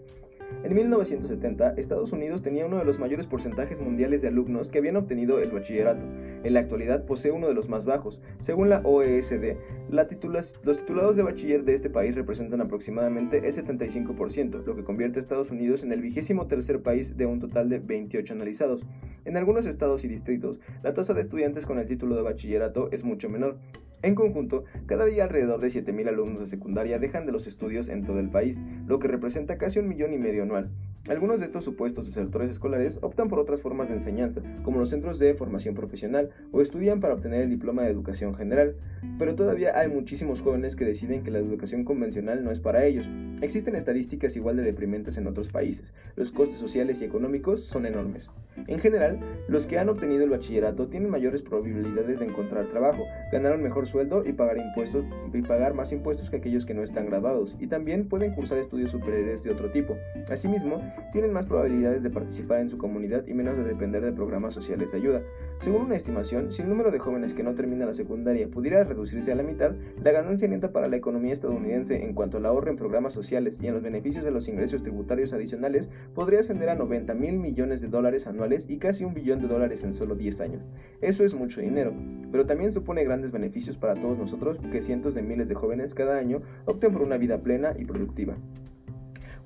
En 0.64 0.74
1970, 0.74 1.74
Estados 1.76 2.12
Unidos 2.12 2.42
tenía 2.42 2.66
uno 2.66 2.78
de 2.78 2.84
los 2.84 2.98
mayores 2.98 3.26
porcentajes 3.26 3.80
mundiales 3.80 4.22
de 4.22 4.28
alumnos 4.28 4.70
que 4.70 4.78
habían 4.78 4.96
obtenido 4.96 5.38
el 5.38 5.50
bachillerato. 5.50 6.02
En 6.42 6.54
la 6.54 6.60
actualidad 6.60 7.04
posee 7.04 7.30
uno 7.30 7.46
de 7.46 7.54
los 7.54 7.68
más 7.68 7.84
bajos. 7.84 8.20
Según 8.40 8.70
la 8.70 8.80
OESD, 8.82 9.56
los 9.90 10.08
titulados 10.08 11.16
de 11.16 11.22
bachiller 11.22 11.64
de 11.64 11.74
este 11.74 11.90
país 11.90 12.14
representan 12.14 12.60
aproximadamente 12.60 13.46
el 13.46 13.54
75%, 13.54 14.64
lo 14.64 14.76
que 14.76 14.84
convierte 14.84 15.18
a 15.18 15.22
Estados 15.22 15.50
Unidos 15.50 15.84
en 15.84 15.92
el 15.92 16.00
vigésimo 16.00 16.46
tercer 16.46 16.82
país 16.82 17.16
de 17.16 17.26
un 17.26 17.38
total 17.38 17.68
de 17.68 17.78
28 17.78 18.34
analizados. 18.34 18.84
En 19.24 19.36
algunos 19.36 19.66
estados 19.66 20.04
y 20.04 20.08
distritos, 20.08 20.60
la 20.82 20.94
tasa 20.94 21.14
de 21.14 21.22
estudiantes 21.22 21.66
con 21.66 21.78
el 21.78 21.86
título 21.86 22.16
de 22.16 22.22
bachillerato 22.22 22.90
es 22.92 23.04
mucho 23.04 23.28
menor. 23.28 23.56
En 24.02 24.14
conjunto, 24.14 24.64
cada 24.86 25.04
día 25.06 25.24
alrededor 25.24 25.60
de 25.60 25.68
7.000 25.68 26.08
alumnos 26.08 26.40
de 26.40 26.46
secundaria 26.48 26.98
dejan 26.98 27.26
de 27.26 27.32
los 27.32 27.46
estudios 27.46 27.88
en 27.88 28.04
todo 28.04 28.20
el 28.20 28.28
país, 28.28 28.58
lo 28.86 28.98
que 28.98 29.08
representa 29.08 29.58
casi 29.58 29.78
un 29.78 29.88
millón 29.88 30.12
y 30.12 30.18
medio 30.18 30.42
anual. 30.42 30.70
Algunos 31.08 31.38
de 31.38 31.46
estos 31.46 31.64
supuestos 31.64 32.06
desertores 32.06 32.50
escolares 32.50 32.98
optan 33.00 33.28
por 33.28 33.38
otras 33.38 33.60
formas 33.60 33.88
de 33.88 33.94
enseñanza, 33.94 34.42
como 34.64 34.80
los 34.80 34.90
centros 34.90 35.20
de 35.20 35.34
formación 35.34 35.76
profesional, 35.76 36.30
o 36.50 36.60
estudian 36.60 37.00
para 37.00 37.14
obtener 37.14 37.42
el 37.42 37.50
diploma 37.50 37.82
de 37.82 37.90
educación 37.90 38.34
general, 38.34 38.74
pero 39.16 39.36
todavía 39.36 39.78
hay 39.78 39.88
muchísimos 39.88 40.40
jóvenes 40.40 40.74
que 40.74 40.84
deciden 40.84 41.22
que 41.22 41.30
la 41.30 41.38
educación 41.38 41.84
convencional 41.84 42.42
no 42.42 42.50
es 42.50 42.58
para 42.58 42.84
ellos. 42.84 43.08
Existen 43.40 43.76
estadísticas 43.76 44.34
igual 44.34 44.56
de 44.56 44.64
deprimentes 44.64 45.16
en 45.16 45.28
otros 45.28 45.48
países. 45.48 45.92
Los 46.16 46.32
costes 46.32 46.58
sociales 46.58 47.00
y 47.00 47.04
económicos 47.04 47.62
son 47.62 47.86
enormes. 47.86 48.28
En 48.66 48.78
general, 48.78 49.18
los 49.48 49.66
que 49.66 49.78
han 49.78 49.88
obtenido 49.88 50.24
el 50.24 50.30
bachillerato 50.30 50.88
tienen 50.88 51.10
mayores 51.10 51.42
probabilidades 51.42 52.18
de 52.18 52.24
encontrar 52.24 52.66
trabajo, 52.66 53.04
ganar 53.30 53.54
un 53.54 53.62
mejor 53.62 53.86
sueldo 53.86 54.24
y 54.26 54.32
pagar 54.32 54.56
impuestos 54.56 55.04
y 55.32 55.42
pagar 55.42 55.74
más 55.74 55.92
impuestos 55.92 56.30
que 56.30 56.36
aquellos 56.36 56.64
que 56.64 56.74
no 56.74 56.82
están 56.82 57.06
graduados, 57.06 57.56
y 57.60 57.66
también 57.66 58.08
pueden 58.08 58.32
cursar 58.32 58.58
estudios 58.58 58.90
superiores 58.90 59.44
de 59.44 59.50
otro 59.50 59.70
tipo. 59.70 59.96
Asimismo, 60.30 60.80
tienen 61.12 61.32
más 61.32 61.46
probabilidades 61.46 62.02
de 62.02 62.10
participar 62.10 62.60
en 62.60 62.68
su 62.68 62.78
comunidad 62.78 63.26
y 63.26 63.34
menos 63.34 63.56
de 63.56 63.64
depender 63.64 64.04
de 64.04 64.12
programas 64.12 64.54
sociales 64.54 64.92
de 64.92 64.98
ayuda. 64.98 65.22
Según 65.60 65.82
una 65.82 65.96
estimación, 65.96 66.52
si 66.52 66.62
el 66.62 66.68
número 66.68 66.90
de 66.90 66.98
jóvenes 66.98 67.34
que 67.34 67.42
no 67.42 67.54
terminan 67.54 67.88
la 67.88 67.94
secundaria 67.94 68.48
pudiera 68.48 68.84
reducirse 68.84 69.32
a 69.32 69.34
la 69.34 69.42
mitad, 69.42 69.72
la 70.02 70.12
ganancia 70.12 70.48
neta 70.48 70.72
para 70.72 70.88
la 70.88 70.96
economía 70.96 71.32
estadounidense 71.32 72.04
en 72.04 72.14
cuanto 72.14 72.36
al 72.36 72.46
ahorro 72.46 72.70
en 72.70 72.76
programas 72.76 73.14
sociales 73.14 73.58
y 73.60 73.66
en 73.66 73.74
los 73.74 73.82
beneficios 73.82 74.24
de 74.24 74.30
los 74.30 74.48
ingresos 74.48 74.82
tributarios 74.82 75.32
adicionales 75.32 75.88
podría 76.14 76.40
ascender 76.40 76.68
a 76.68 76.74
90 76.74 77.14
mil 77.14 77.38
millones 77.38 77.80
de 77.80 77.88
dólares 77.88 78.26
anuales 78.26 78.66
y 78.68 78.78
casi 78.78 79.04
un 79.04 79.14
billón 79.14 79.40
de 79.40 79.48
dólares 79.48 79.84
en 79.84 79.94
solo 79.94 80.14
10 80.14 80.40
años. 80.40 80.62
Eso 81.00 81.24
es 81.24 81.34
mucho 81.34 81.60
dinero, 81.60 81.92
pero 82.30 82.46
también 82.46 82.72
supone 82.72 83.04
grandes 83.04 83.32
beneficios 83.32 83.76
para 83.76 83.94
todos 83.94 84.18
nosotros 84.18 84.58
que 84.70 84.82
cientos 84.82 85.14
de 85.14 85.22
miles 85.22 85.48
de 85.48 85.54
jóvenes 85.54 85.94
cada 85.94 86.18
año 86.18 86.42
opten 86.66 86.92
por 86.92 87.02
una 87.02 87.16
vida 87.16 87.38
plena 87.38 87.74
y 87.78 87.84
productiva. 87.84 88.36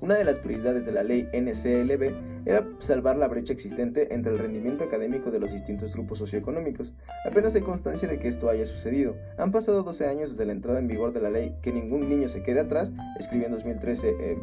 Una 0.01 0.15
de 0.15 0.23
las 0.23 0.39
prioridades 0.39 0.87
de 0.87 0.91
la 0.91 1.03
ley 1.03 1.27
NCLB 1.31 2.47
era 2.47 2.67
salvar 2.79 3.17
la 3.17 3.27
brecha 3.27 3.53
existente 3.53 4.11
entre 4.11 4.31
el 4.31 4.39
rendimiento 4.39 4.83
académico 4.83 5.29
de 5.29 5.39
los 5.39 5.51
distintos 5.51 5.93
grupos 5.93 6.17
socioeconómicos. 6.17 6.91
Apenas 7.23 7.53
hay 7.53 7.61
constancia 7.61 8.07
de 8.07 8.17
que 8.17 8.27
esto 8.27 8.49
haya 8.49 8.65
sucedido. 8.65 9.15
Han 9.37 9.51
pasado 9.51 9.83
12 9.83 10.07
años 10.07 10.31
desde 10.31 10.45
la 10.45 10.53
entrada 10.53 10.79
en 10.79 10.87
vigor 10.87 11.13
de 11.13 11.21
la 11.21 11.29
ley 11.29 11.55
Que 11.61 11.71
ningún 11.71 12.09
niño 12.09 12.29
se 12.29 12.41
quede 12.41 12.61
atrás, 12.61 12.91
escribió 13.19 13.45
en 13.45 13.53
2013 13.53 14.09
eh, 14.09 14.37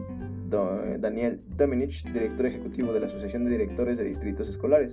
Daniel 1.01 1.41
Domenich, 1.57 2.05
director 2.05 2.47
ejecutivo 2.47 2.93
de 2.93 3.01
la 3.01 3.07
Asociación 3.09 3.45
de 3.45 3.51
Directores 3.51 3.99
de 3.99 4.05
Distritos 4.05 4.49
Escolares. 4.49 4.93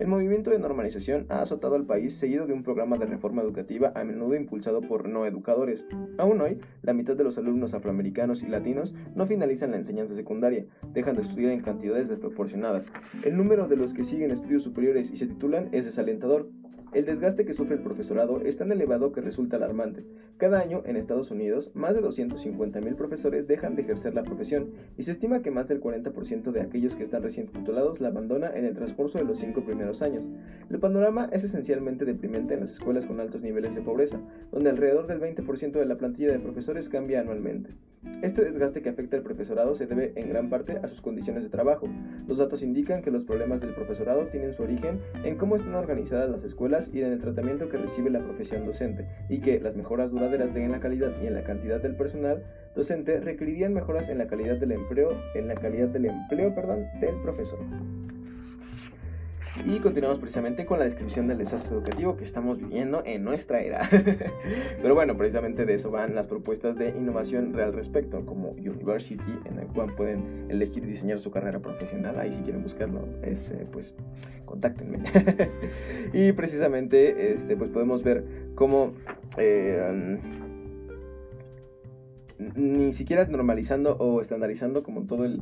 El 0.00 0.08
movimiento 0.08 0.50
de 0.50 0.58
normalización 0.58 1.26
ha 1.28 1.40
azotado 1.42 1.76
al 1.76 1.86
país 1.86 2.14
seguido 2.14 2.46
de 2.46 2.52
un 2.52 2.64
programa 2.64 2.98
de 2.98 3.06
reforma 3.06 3.42
educativa 3.42 3.92
a 3.94 4.02
menudo 4.02 4.34
impulsado 4.34 4.80
por 4.80 5.08
no 5.08 5.24
educadores. 5.24 5.84
Aún 6.18 6.40
hoy, 6.40 6.58
la 6.82 6.92
mitad 6.92 7.14
de 7.14 7.22
los 7.22 7.38
alumnos 7.38 7.74
afroamericanos 7.74 8.42
y 8.42 8.48
latinos 8.48 8.92
no 9.14 9.26
finalizan 9.26 9.70
la 9.70 9.76
enseñanza 9.76 10.16
secundaria, 10.16 10.66
dejan 10.92 11.14
de 11.14 11.22
estudiar 11.22 11.52
en 11.52 11.60
cantidades 11.60 12.08
desproporcionadas. 12.08 12.86
El 13.22 13.36
número 13.36 13.68
de 13.68 13.76
los 13.76 13.94
que 13.94 14.02
siguen 14.02 14.32
estudios 14.32 14.64
superiores 14.64 15.12
y 15.12 15.16
se 15.16 15.28
titulan 15.28 15.68
es 15.70 15.84
desalentador. 15.84 16.48
El 16.94 17.06
desgaste 17.06 17.44
que 17.44 17.54
sufre 17.54 17.74
el 17.74 17.82
profesorado 17.82 18.40
es 18.42 18.56
tan 18.56 18.70
elevado 18.70 19.10
que 19.10 19.20
resulta 19.20 19.56
alarmante. 19.56 20.04
Cada 20.36 20.60
año, 20.60 20.84
en 20.86 20.96
Estados 20.96 21.32
Unidos, 21.32 21.72
más 21.74 21.92
de 21.92 22.00
250.000 22.00 22.94
profesores 22.94 23.48
dejan 23.48 23.74
de 23.74 23.82
ejercer 23.82 24.14
la 24.14 24.22
profesión 24.22 24.70
y 24.96 25.02
se 25.02 25.10
estima 25.10 25.42
que 25.42 25.50
más 25.50 25.66
del 25.66 25.80
40% 25.80 26.52
de 26.52 26.60
aquellos 26.60 26.94
que 26.94 27.02
están 27.02 27.24
recién 27.24 27.48
titulados 27.48 28.00
la 28.00 28.08
abandona 28.08 28.52
en 28.54 28.64
el 28.64 28.76
transcurso 28.76 29.18
de 29.18 29.24
los 29.24 29.38
cinco 29.38 29.64
primeros 29.64 30.02
años. 30.02 30.30
El 30.70 30.78
panorama 30.78 31.28
es 31.32 31.42
esencialmente 31.42 32.04
deprimente 32.04 32.54
en 32.54 32.60
las 32.60 32.70
escuelas 32.70 33.06
con 33.06 33.18
altos 33.18 33.42
niveles 33.42 33.74
de 33.74 33.82
pobreza, 33.82 34.20
donde 34.52 34.70
alrededor 34.70 35.08
del 35.08 35.20
20% 35.20 35.72
de 35.72 35.86
la 35.86 35.96
plantilla 35.96 36.30
de 36.30 36.38
profesores 36.38 36.88
cambia 36.88 37.22
anualmente. 37.22 37.70
Este 38.22 38.42
desgaste 38.42 38.80
que 38.80 38.88
afecta 38.88 39.16
al 39.16 39.22
profesorado 39.22 39.74
se 39.74 39.86
debe 39.86 40.12
en 40.16 40.28
gran 40.28 40.48
parte 40.48 40.78
a 40.82 40.88
sus 40.88 41.00
condiciones 41.00 41.42
de 41.42 41.50
trabajo. 41.50 41.88
Los 42.26 42.38
datos 42.38 42.62
indican 42.62 43.02
que 43.02 43.10
los 43.10 43.24
problemas 43.24 43.60
del 43.60 43.74
profesorado 43.74 44.26
tienen 44.28 44.54
su 44.54 44.62
origen 44.62 45.00
en 45.24 45.36
cómo 45.36 45.56
están 45.56 45.74
organizadas 45.74 46.30
las 46.30 46.44
escuelas 46.44 46.88
y 46.92 47.02
en 47.02 47.12
el 47.12 47.20
tratamiento 47.20 47.68
que 47.68 47.76
recibe 47.76 48.10
la 48.10 48.20
profesión 48.20 48.64
docente, 48.64 49.06
y 49.28 49.40
que 49.40 49.60
las 49.60 49.76
mejoras 49.76 50.10
duraderas 50.10 50.54
en 50.56 50.72
la 50.72 50.80
calidad 50.80 51.12
y 51.22 51.26
en 51.26 51.34
la 51.34 51.44
cantidad 51.44 51.82
del 51.82 51.96
personal 51.96 52.42
docente 52.74 53.20
requerirían 53.20 53.74
mejoras 53.74 54.08
en 54.08 54.18
la 54.18 54.26
calidad 54.26 54.56
del 54.56 54.72
empleo, 54.72 55.10
en 55.34 55.48
la 55.48 55.54
calidad 55.54 55.88
del 55.88 56.06
empleo, 56.06 56.54
perdón, 56.54 56.86
del 57.00 57.20
profesor. 57.22 57.58
Y 59.62 59.78
continuamos 59.78 60.18
precisamente 60.18 60.66
con 60.66 60.80
la 60.80 60.84
descripción 60.84 61.28
del 61.28 61.38
desastre 61.38 61.74
educativo 61.74 62.16
que 62.16 62.24
estamos 62.24 62.58
viviendo 62.58 63.02
en 63.06 63.22
nuestra 63.22 63.60
era. 63.60 63.88
Pero 64.82 64.94
bueno, 64.94 65.16
precisamente 65.16 65.64
de 65.64 65.74
eso 65.74 65.90
van 65.90 66.14
las 66.14 66.26
propuestas 66.26 66.76
de 66.76 66.88
innovación 66.88 67.52
real 67.52 67.72
respecto, 67.72 68.26
como 68.26 68.50
University, 68.50 69.38
en 69.44 69.60
el 69.60 69.66
cual 69.68 69.94
pueden 69.94 70.46
elegir 70.48 70.84
diseñar 70.84 71.20
su 71.20 71.30
carrera 71.30 71.60
profesional. 71.60 72.18
Ahí 72.18 72.32
si 72.32 72.40
quieren 72.42 72.64
buscarlo, 72.64 73.06
este, 73.22 73.66
pues 73.70 73.94
contáctenme. 74.44 75.04
y 76.12 76.32
precisamente 76.32 77.32
este, 77.32 77.56
pues 77.56 77.70
podemos 77.70 78.02
ver 78.02 78.24
cómo... 78.56 78.92
Eh, 79.38 80.18
ni 82.56 82.92
siquiera 82.92 83.24
normalizando 83.26 83.96
o 83.96 84.20
estandarizando 84.20 84.82
como 84.82 85.02
todo 85.02 85.24
el 85.24 85.40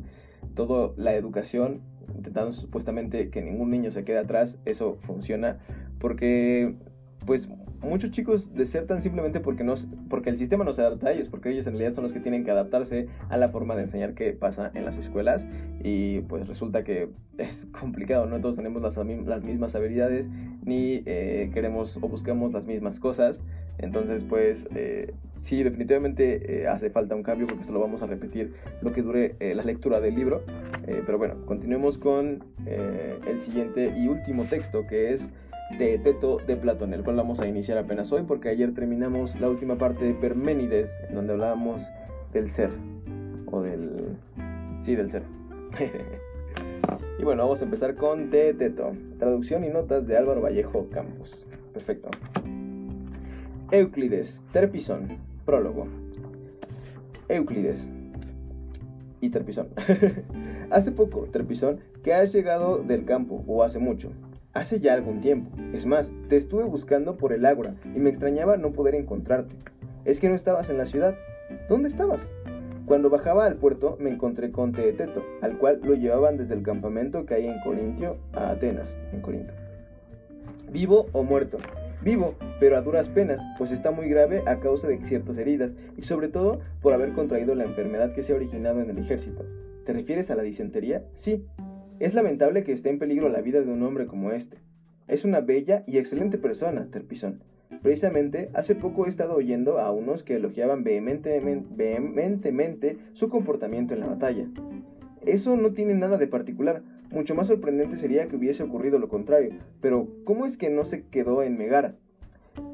toda 0.54 0.92
la 0.96 1.14
educación 1.14 1.82
intentando 2.16 2.52
supuestamente 2.52 3.30
que 3.30 3.42
ningún 3.42 3.70
niño 3.70 3.90
se 3.90 4.04
quede 4.04 4.18
atrás, 4.18 4.58
eso 4.64 4.98
funciona, 5.02 5.58
porque 5.98 6.74
pues 7.26 7.48
muchos 7.88 8.10
chicos 8.10 8.54
desertan 8.54 9.02
simplemente 9.02 9.40
porque, 9.40 9.64
no, 9.64 9.74
porque 10.08 10.30
el 10.30 10.38
sistema 10.38 10.64
no 10.64 10.72
se 10.72 10.82
adapta 10.82 11.08
a 11.08 11.12
ellos, 11.12 11.28
porque 11.28 11.50
ellos 11.50 11.66
en 11.66 11.74
realidad 11.74 11.94
son 11.94 12.04
los 12.04 12.12
que 12.12 12.20
tienen 12.20 12.44
que 12.44 12.50
adaptarse 12.50 13.08
a 13.28 13.36
la 13.36 13.48
forma 13.48 13.74
de 13.76 13.82
enseñar 13.82 14.14
que 14.14 14.32
pasa 14.32 14.70
en 14.74 14.84
las 14.84 14.98
escuelas. 14.98 15.46
Y 15.82 16.20
pues 16.22 16.46
resulta 16.46 16.84
que 16.84 17.08
es 17.38 17.66
complicado, 17.78 18.26
no 18.26 18.40
todos 18.40 18.56
tenemos 18.56 18.82
las, 18.82 18.96
las 18.96 19.42
mismas 19.42 19.74
habilidades 19.74 20.28
ni 20.64 21.02
eh, 21.06 21.50
queremos 21.52 21.96
o 21.96 22.08
buscamos 22.08 22.52
las 22.52 22.66
mismas 22.66 23.00
cosas, 23.00 23.40
entonces 23.78 24.24
pues 24.24 24.68
eh, 24.74 25.12
sí, 25.40 25.62
definitivamente 25.62 26.62
eh, 26.62 26.68
hace 26.68 26.90
falta 26.90 27.14
un 27.14 27.22
cambio 27.22 27.46
porque 27.46 27.62
esto 27.62 27.72
lo 27.72 27.80
vamos 27.80 28.02
a 28.02 28.06
repetir 28.06 28.54
lo 28.80 28.92
que 28.92 29.02
dure 29.02 29.34
la 29.40 29.64
lectura 29.64 30.00
del 30.00 30.14
libro, 30.14 30.42
pero 31.06 31.18
bueno, 31.18 31.34
continuemos 31.46 31.98
con 31.98 32.44
el 32.66 33.40
siguiente 33.40 33.92
y 33.98 34.08
último 34.08 34.44
texto 34.44 34.86
que 34.86 35.12
es 35.12 35.30
de 35.78 35.98
Teto 35.98 36.38
de 36.46 36.56
Platón, 36.56 36.92
el 36.92 37.02
cual 37.02 37.16
vamos 37.16 37.40
a 37.40 37.46
iniciar 37.46 37.78
apenas 37.78 38.12
hoy 38.12 38.22
porque 38.22 38.48
ayer 38.48 38.74
terminamos 38.74 39.40
la 39.40 39.48
última 39.48 39.76
parte 39.76 40.04
de 40.04 40.14
Perménides, 40.14 40.94
en 41.08 41.14
donde 41.14 41.32
hablábamos 41.32 41.82
del 42.32 42.50
ser, 42.50 42.70
o 43.50 43.62
del... 43.62 44.16
sí, 44.80 44.94
del 44.94 45.10
ser. 45.10 45.22
y 47.18 47.24
bueno, 47.24 47.44
vamos 47.44 47.60
a 47.60 47.64
empezar 47.64 47.94
con 47.94 48.30
De 48.30 48.54
Teto, 48.54 48.92
traducción 49.18 49.64
y 49.64 49.68
notas 49.68 50.06
de 50.06 50.16
Álvaro 50.16 50.42
Vallejo 50.42 50.88
Campos. 50.90 51.46
Perfecto. 51.72 52.10
Euclides, 53.70 54.42
Terpisón, 54.52 55.18
prólogo. 55.46 55.86
Euclides 57.28 57.90
y 59.20 59.30
Terpisón. 59.30 59.68
hace 60.70 60.92
poco, 60.92 61.26
Terpisón, 61.32 61.80
que 62.02 62.12
has 62.12 62.32
llegado 62.32 62.82
del 62.82 63.04
campo, 63.04 63.42
o 63.46 63.62
hace 63.62 63.78
mucho, 63.78 64.10
Hace 64.54 64.80
ya 64.80 64.92
algún 64.92 65.22
tiempo. 65.22 65.50
Es 65.72 65.86
más, 65.86 66.12
te 66.28 66.36
estuve 66.36 66.64
buscando 66.64 67.16
por 67.16 67.32
el 67.32 67.46
ágora 67.46 67.74
y 67.84 67.98
me 67.98 68.10
extrañaba 68.10 68.58
no 68.58 68.72
poder 68.72 68.94
encontrarte. 68.94 69.54
Es 70.04 70.20
que 70.20 70.28
no 70.28 70.34
estabas 70.34 70.68
en 70.68 70.76
la 70.76 70.84
ciudad. 70.84 71.14
¿Dónde 71.70 71.88
estabas? 71.88 72.30
Cuando 72.84 73.08
bajaba 73.08 73.46
al 73.46 73.56
puerto 73.56 73.96
me 73.98 74.10
encontré 74.10 74.50
con 74.52 74.72
Teeteto, 74.72 75.24
al 75.40 75.56
cual 75.56 75.80
lo 75.82 75.94
llevaban 75.94 76.36
desde 76.36 76.52
el 76.52 76.62
campamento 76.62 77.24
que 77.24 77.34
hay 77.34 77.46
en 77.46 77.60
Corintio 77.60 78.18
a 78.34 78.50
Atenas, 78.50 78.88
en 79.14 79.22
Corinto. 79.22 79.54
¿Vivo 80.70 81.06
o 81.12 81.22
muerto? 81.22 81.56
Vivo, 82.02 82.34
pero 82.60 82.76
a 82.76 82.82
duras 82.82 83.08
penas, 83.08 83.40
pues 83.56 83.70
está 83.70 83.90
muy 83.90 84.08
grave 84.08 84.42
a 84.46 84.60
causa 84.60 84.86
de 84.86 84.98
ciertas 85.06 85.38
heridas 85.38 85.70
y 85.96 86.02
sobre 86.02 86.28
todo 86.28 86.60
por 86.82 86.92
haber 86.92 87.12
contraído 87.12 87.54
la 87.54 87.64
enfermedad 87.64 88.12
que 88.12 88.22
se 88.22 88.32
ha 88.32 88.36
originado 88.36 88.82
en 88.82 88.90
el 88.90 88.98
ejército. 88.98 89.46
¿Te 89.86 89.92
refieres 89.92 90.30
a 90.30 90.34
la 90.34 90.42
disentería? 90.42 91.04
Sí, 91.14 91.46
es 92.04 92.14
lamentable 92.14 92.64
que 92.64 92.72
esté 92.72 92.90
en 92.90 92.98
peligro 92.98 93.28
la 93.28 93.40
vida 93.40 93.60
de 93.60 93.70
un 93.70 93.82
hombre 93.82 94.06
como 94.06 94.32
este. 94.32 94.58
Es 95.06 95.24
una 95.24 95.40
bella 95.40 95.84
y 95.86 95.98
excelente 95.98 96.36
persona, 96.36 96.88
Terpisón. 96.90 97.42
Precisamente, 97.80 98.50
hace 98.54 98.74
poco 98.74 99.06
he 99.06 99.08
estado 99.08 99.34
oyendo 99.34 99.78
a 99.78 99.92
unos 99.92 100.24
que 100.24 100.36
elogiaban 100.36 100.84
vehementemente 100.84 102.98
su 103.12 103.28
comportamiento 103.28 103.94
en 103.94 104.00
la 104.00 104.08
batalla. 104.08 104.48
Eso 105.24 105.56
no 105.56 105.72
tiene 105.72 105.94
nada 105.94 106.18
de 106.18 106.26
particular, 106.26 106.82
mucho 107.12 107.34
más 107.34 107.46
sorprendente 107.46 107.96
sería 107.96 108.26
que 108.26 108.36
hubiese 108.36 108.62
ocurrido 108.62 108.98
lo 108.98 109.08
contrario, 109.08 109.52
pero 109.80 110.08
¿cómo 110.24 110.46
es 110.46 110.56
que 110.56 110.70
no 110.70 110.84
se 110.84 111.04
quedó 111.04 111.42
en 111.42 111.58
Megara? 111.58 111.94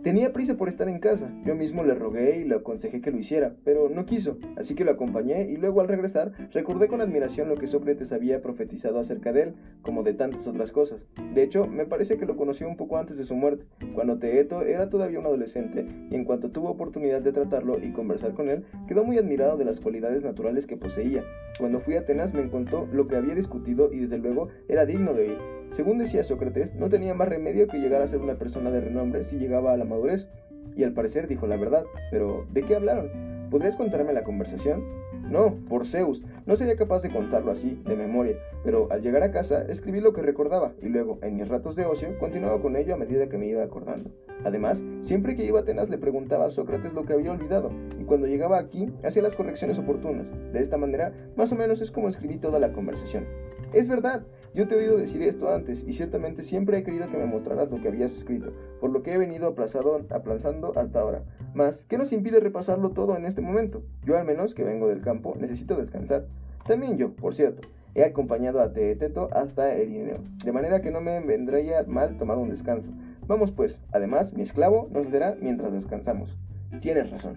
Tenía 0.03 0.33
prisa 0.33 0.57
por 0.57 0.69
estar 0.69 0.89
en 0.89 1.01
casa, 1.01 1.29
yo 1.45 1.57
mismo 1.57 1.83
le 1.83 1.95
rogué 1.95 2.39
y 2.39 2.45
le 2.45 2.55
aconsejé 2.55 3.01
que 3.01 3.11
lo 3.11 3.19
hiciera, 3.19 3.55
pero 3.65 3.89
no 3.89 4.07
quiso, 4.07 4.39
así 4.57 4.77
que 4.77 4.85
lo 4.85 4.93
acompañé 4.93 5.51
y 5.51 5.57
luego 5.57 5.81
al 5.81 5.89
regresar 5.89 6.33
recordé 6.53 6.87
con 6.87 7.01
admiración 7.01 7.49
lo 7.49 7.57
que 7.57 7.67
Sócrates 7.67 8.13
había 8.13 8.41
profetizado 8.41 9.01
acerca 9.01 9.33
de 9.33 9.43
él, 9.43 9.55
como 9.83 10.05
de 10.05 10.15
tantas 10.15 10.47
otras 10.47 10.71
cosas. 10.71 11.05
De 11.35 11.43
hecho, 11.43 11.67
me 11.67 11.85
parece 11.85 12.17
que 12.17 12.27
lo 12.27 12.37
conoció 12.37 12.69
un 12.69 12.77
poco 12.77 12.97
antes 12.97 13.19
de 13.19 13.25
su 13.25 13.35
muerte, 13.35 13.65
cuando 13.93 14.19
Teeto 14.19 14.63
era 14.63 14.89
todavía 14.89 15.19
un 15.19 15.27
adolescente, 15.27 15.87
y 16.11 16.15
en 16.15 16.25
cuanto 16.25 16.51
tuvo 16.51 16.71
oportunidad 16.71 17.21
de 17.21 17.33
tratarlo 17.33 17.73
y 17.83 17.91
conversar 17.91 18.35
con 18.35 18.49
él, 18.49 18.65
quedó 18.87 19.03
muy 19.03 19.19
admirado 19.19 19.57
de 19.57 19.65
las 19.65 19.81
cualidades 19.81 20.23
naturales 20.23 20.67
que 20.67 20.77
poseía. 20.77 21.25
Cuando 21.59 21.81
fui 21.81 21.97
a 21.97 22.01
Atenas 22.01 22.35
me 22.35 22.49
contó 22.49 22.89
lo 22.93 23.09
que 23.09 23.17
había 23.17 23.35
discutido 23.35 23.93
y 23.93 23.99
desde 23.99 24.19
luego 24.19 24.49
era 24.69 24.87
digno 24.87 25.13
de 25.13 25.23
oír. 25.23 25.39
Según 25.73 25.99
decía 25.99 26.25
Sócrates, 26.25 26.75
no 26.75 26.89
tenía 26.89 27.15
más 27.15 27.29
remedio 27.29 27.69
que 27.69 27.79
llegar 27.79 28.03
a 28.03 28.07
ser 28.07 28.21
una 28.21 28.37
persona 28.37 28.71
de 28.71 28.81
renombre 28.81 29.23
si 29.25 29.37
llegaba 29.37 29.73
a 29.73 29.77
la 29.77 29.85
madurez, 29.89 30.29
y 30.77 30.85
al 30.85 30.93
parecer 30.93 31.27
dijo 31.27 31.47
la 31.47 31.57
verdad. 31.57 31.85
Pero, 32.11 32.47
¿de 32.53 32.63
qué 32.63 32.77
hablaron? 32.77 33.11
¿Podrías 33.51 33.77
contarme 33.77 34.13
la 34.13 34.25
conversación? 34.25 34.85
No, 35.31 35.55
por 35.69 35.87
Zeus, 35.87 36.23
no 36.47 36.57
sería 36.57 36.77
capaz 36.77 37.03
de 37.03 37.11
contarlo 37.11 37.51
así, 37.51 37.81
de 37.87 37.97
memoria, 37.97 38.37
pero 38.65 38.89
al 38.91 39.03
llegar 39.03 39.23
a 39.23 39.31
casa 39.31 39.63
escribí 39.69 40.01
lo 40.01 40.15
que 40.15 40.23
recordaba 40.23 40.73
y 40.81 40.89
luego, 40.89 41.19
en 41.23 41.37
mis 41.37 41.49
ratos 41.49 41.77
de 41.77 41.85
ocio, 41.85 42.19
continuaba 42.19 42.61
con 42.63 42.77
ello 42.77 42.95
a 42.95 42.99
medida 42.99 43.29
que 43.29 43.37
me 43.37 43.47
iba 43.47 43.63
acordando. 43.63 44.11
Además, 44.45 44.83
siempre 45.03 45.37
que 45.37 45.45
iba 45.45 45.59
a 45.59 45.63
Atenas 45.63 45.91
le 45.91 45.99
preguntaba 45.99 46.47
a 46.47 46.51
Sócrates 46.51 46.95
lo 46.95 47.05
que 47.05 47.13
había 47.13 47.33
olvidado, 47.33 47.71
y 48.01 48.05
cuando 48.05 48.27
llegaba 48.27 48.59
aquí 48.59 48.91
hacía 49.05 49.23
las 49.23 49.37
correcciones 49.37 49.79
oportunas. 49.79 50.31
De 50.53 50.61
esta 50.61 50.79
manera, 50.79 51.13
más 51.37 51.53
o 51.53 51.57
menos 51.57 51.81
es 51.81 51.91
como 51.91 52.09
escribí 52.09 52.39
toda 52.39 52.59
la 52.59 52.73
conversación. 52.73 53.27
Es 53.73 53.87
verdad, 53.87 54.23
yo 54.55 54.67
te 54.67 54.75
he 54.75 54.79
oído 54.79 54.97
decir 54.97 55.23
esto 55.23 55.53
antes 55.53 55.85
y 55.87 55.93
ciertamente 55.93 56.43
siempre 56.43 56.79
he 56.79 56.83
querido 56.83 57.07
que 57.09 57.19
me 57.19 57.27
mostraras 57.27 57.71
lo 57.71 57.81
que 57.83 57.89
habías 57.89 58.17
escrito, 58.17 58.53
por 58.81 58.91
lo 58.91 59.03
que 59.03 59.13
he 59.13 59.19
venido 59.19 59.47
aplazando 59.47 60.73
hasta 60.75 61.01
ahora. 61.01 61.23
Mas, 61.55 61.85
¿qué 61.85 61.99
nos 61.99 62.13
impide 62.13 62.41
repasarlo 62.41 62.91
todo 62.91 63.17
en 63.17 63.27
este 63.27 63.43
momento? 63.43 63.83
Yo 64.05 64.17
al 64.17 64.25
menos, 64.25 64.55
que 64.55 64.65
vengo 64.65 64.89
del 64.89 65.03
campo, 65.03 65.35
necesito 65.39 65.77
descansar. 65.77 66.25
También 66.67 66.97
yo, 66.97 67.13
por 67.15 67.35
cierto, 67.35 67.69
he 67.95 68.05
acompañado 68.05 68.61
a 68.61 68.73
Teeteto 68.73 69.29
hasta 69.33 69.75
Erineo, 69.75 70.21
de 70.45 70.53
manera 70.53 70.81
que 70.81 70.91
no 70.91 71.01
me 71.01 71.21
vendría 71.21 71.83
mal 71.85 72.17
tomar 72.17 72.39
un 72.39 72.49
descanso. 72.49 72.91
Vamos 73.27 73.51
pues, 73.51 73.79
además, 73.93 74.33
mi 74.33 74.43
esclavo 74.43 74.89
nos 74.91 75.11
dará 75.13 75.37
mientras 75.41 75.73
descansamos. 75.73 76.35
Tienes 76.81 77.11
razón. 77.11 77.37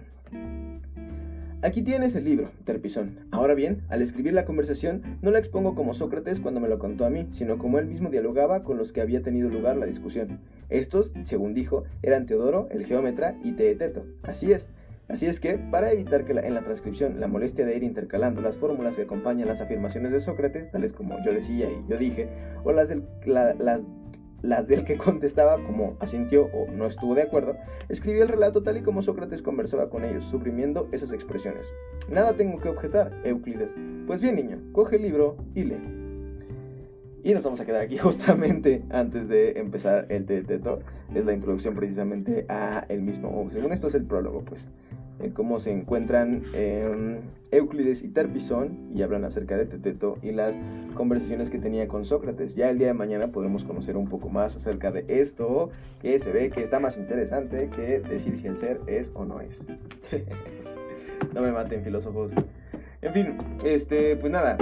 Aquí 1.64 1.82
tienes 1.82 2.16
el 2.16 2.24
libro, 2.24 2.50
Terpisón. 2.64 3.20
Ahora 3.30 3.54
bien, 3.54 3.82
al 3.88 4.02
escribir 4.02 4.32
la 4.32 4.44
conversación, 4.44 5.18
no 5.22 5.30
la 5.30 5.38
expongo 5.38 5.76
como 5.76 5.94
Sócrates 5.94 6.40
cuando 6.40 6.58
me 6.58 6.68
lo 6.68 6.80
contó 6.80 7.06
a 7.06 7.10
mí, 7.10 7.28
sino 7.30 7.56
como 7.56 7.78
él 7.78 7.86
mismo 7.86 8.10
dialogaba 8.10 8.64
con 8.64 8.78
los 8.78 8.92
que 8.92 9.00
había 9.00 9.22
tenido 9.22 9.48
lugar 9.48 9.76
la 9.76 9.86
discusión. 9.86 10.40
Estos, 10.70 11.12
según 11.22 11.54
dijo, 11.54 11.84
eran 12.02 12.26
Teodoro, 12.26 12.66
el 12.72 12.84
geómetra, 12.84 13.36
y 13.44 13.52
Teeteto. 13.52 14.04
Así 14.24 14.50
es. 14.50 14.66
Así 15.06 15.26
es 15.26 15.38
que, 15.38 15.54
para 15.54 15.92
evitar 15.92 16.24
que 16.24 16.32
en 16.32 16.54
la 16.54 16.64
transcripción 16.64 17.20
la 17.20 17.28
molestia 17.28 17.64
de 17.64 17.76
ir 17.76 17.84
intercalando 17.84 18.40
las 18.40 18.56
fórmulas 18.56 18.96
que 18.96 19.02
acompañan 19.02 19.46
las 19.46 19.60
afirmaciones 19.60 20.10
de 20.10 20.20
Sócrates, 20.20 20.68
tales 20.72 20.92
como 20.92 21.16
yo 21.24 21.32
decía 21.32 21.70
y 21.70 21.88
yo 21.88 21.96
dije, 21.96 22.28
o 22.64 22.72
las, 22.72 22.88
del, 22.88 23.04
las 23.24 23.82
las 24.42 24.68
del 24.68 24.84
que 24.84 24.96
contestaba 24.98 25.62
como 25.64 25.96
asintió 26.00 26.46
o 26.52 26.70
no 26.70 26.86
estuvo 26.86 27.14
de 27.14 27.22
acuerdo, 27.22 27.56
escribí 27.88 28.20
el 28.20 28.28
relato 28.28 28.62
tal 28.62 28.76
y 28.76 28.82
como 28.82 29.02
Sócrates 29.02 29.42
conversaba 29.42 29.88
con 29.88 30.04
ellos, 30.04 30.24
suprimiendo 30.24 30.88
esas 30.92 31.12
expresiones. 31.12 31.66
Nada 32.08 32.34
tengo 32.34 32.58
que 32.58 32.68
objetar, 32.68 33.12
Euclides. 33.24 33.74
Pues 34.06 34.20
bien, 34.20 34.36
niño, 34.36 34.58
coge 34.72 34.96
el 34.96 35.02
libro 35.02 35.36
y 35.54 35.64
lee. 35.64 36.02
Y 37.24 37.34
nos 37.34 37.44
vamos 37.44 37.60
a 37.60 37.64
quedar 37.64 37.82
aquí 37.82 37.98
justamente 37.98 38.82
antes 38.90 39.28
de 39.28 39.58
empezar 39.58 40.06
el 40.08 40.26
teteto. 40.26 40.80
Es 41.14 41.24
la 41.24 41.32
introducción 41.32 41.74
precisamente 41.74 42.46
a 42.48 42.84
el 42.88 43.02
mismo. 43.02 43.48
según 43.52 43.72
esto 43.72 43.88
es 43.88 43.94
el 43.94 44.04
prólogo, 44.04 44.42
pues. 44.44 44.68
Cómo 45.30 45.60
se 45.60 45.70
encuentran 45.70 46.42
Euclides 47.52 48.02
y 48.02 48.08
Terpisón 48.08 48.90
y 48.94 49.02
hablan 49.02 49.24
acerca 49.24 49.56
de 49.56 49.66
Teteto 49.66 50.18
y 50.22 50.32
las 50.32 50.56
conversaciones 50.94 51.50
que 51.50 51.58
tenía 51.58 51.86
con 51.86 52.04
Sócrates. 52.04 52.54
Ya 52.54 52.70
el 52.70 52.78
día 52.78 52.88
de 52.88 52.94
mañana 52.94 53.28
podremos 53.28 53.64
conocer 53.64 53.96
un 53.96 54.08
poco 54.08 54.28
más 54.28 54.56
acerca 54.56 54.90
de 54.90 55.04
esto, 55.08 55.70
que 56.00 56.18
se 56.18 56.32
ve 56.32 56.50
que 56.50 56.62
está 56.62 56.80
más 56.80 56.96
interesante 56.96 57.68
que 57.68 58.00
decir 58.00 58.36
si 58.36 58.46
el 58.46 58.56
ser 58.56 58.80
es 58.86 59.10
o 59.14 59.24
no 59.24 59.40
es. 59.40 59.66
no 61.34 61.42
me 61.42 61.52
maten, 61.52 61.84
filósofos. 61.84 62.32
En 63.02 63.12
fin, 63.12 63.36
este, 63.64 64.16
pues 64.16 64.32
nada, 64.32 64.56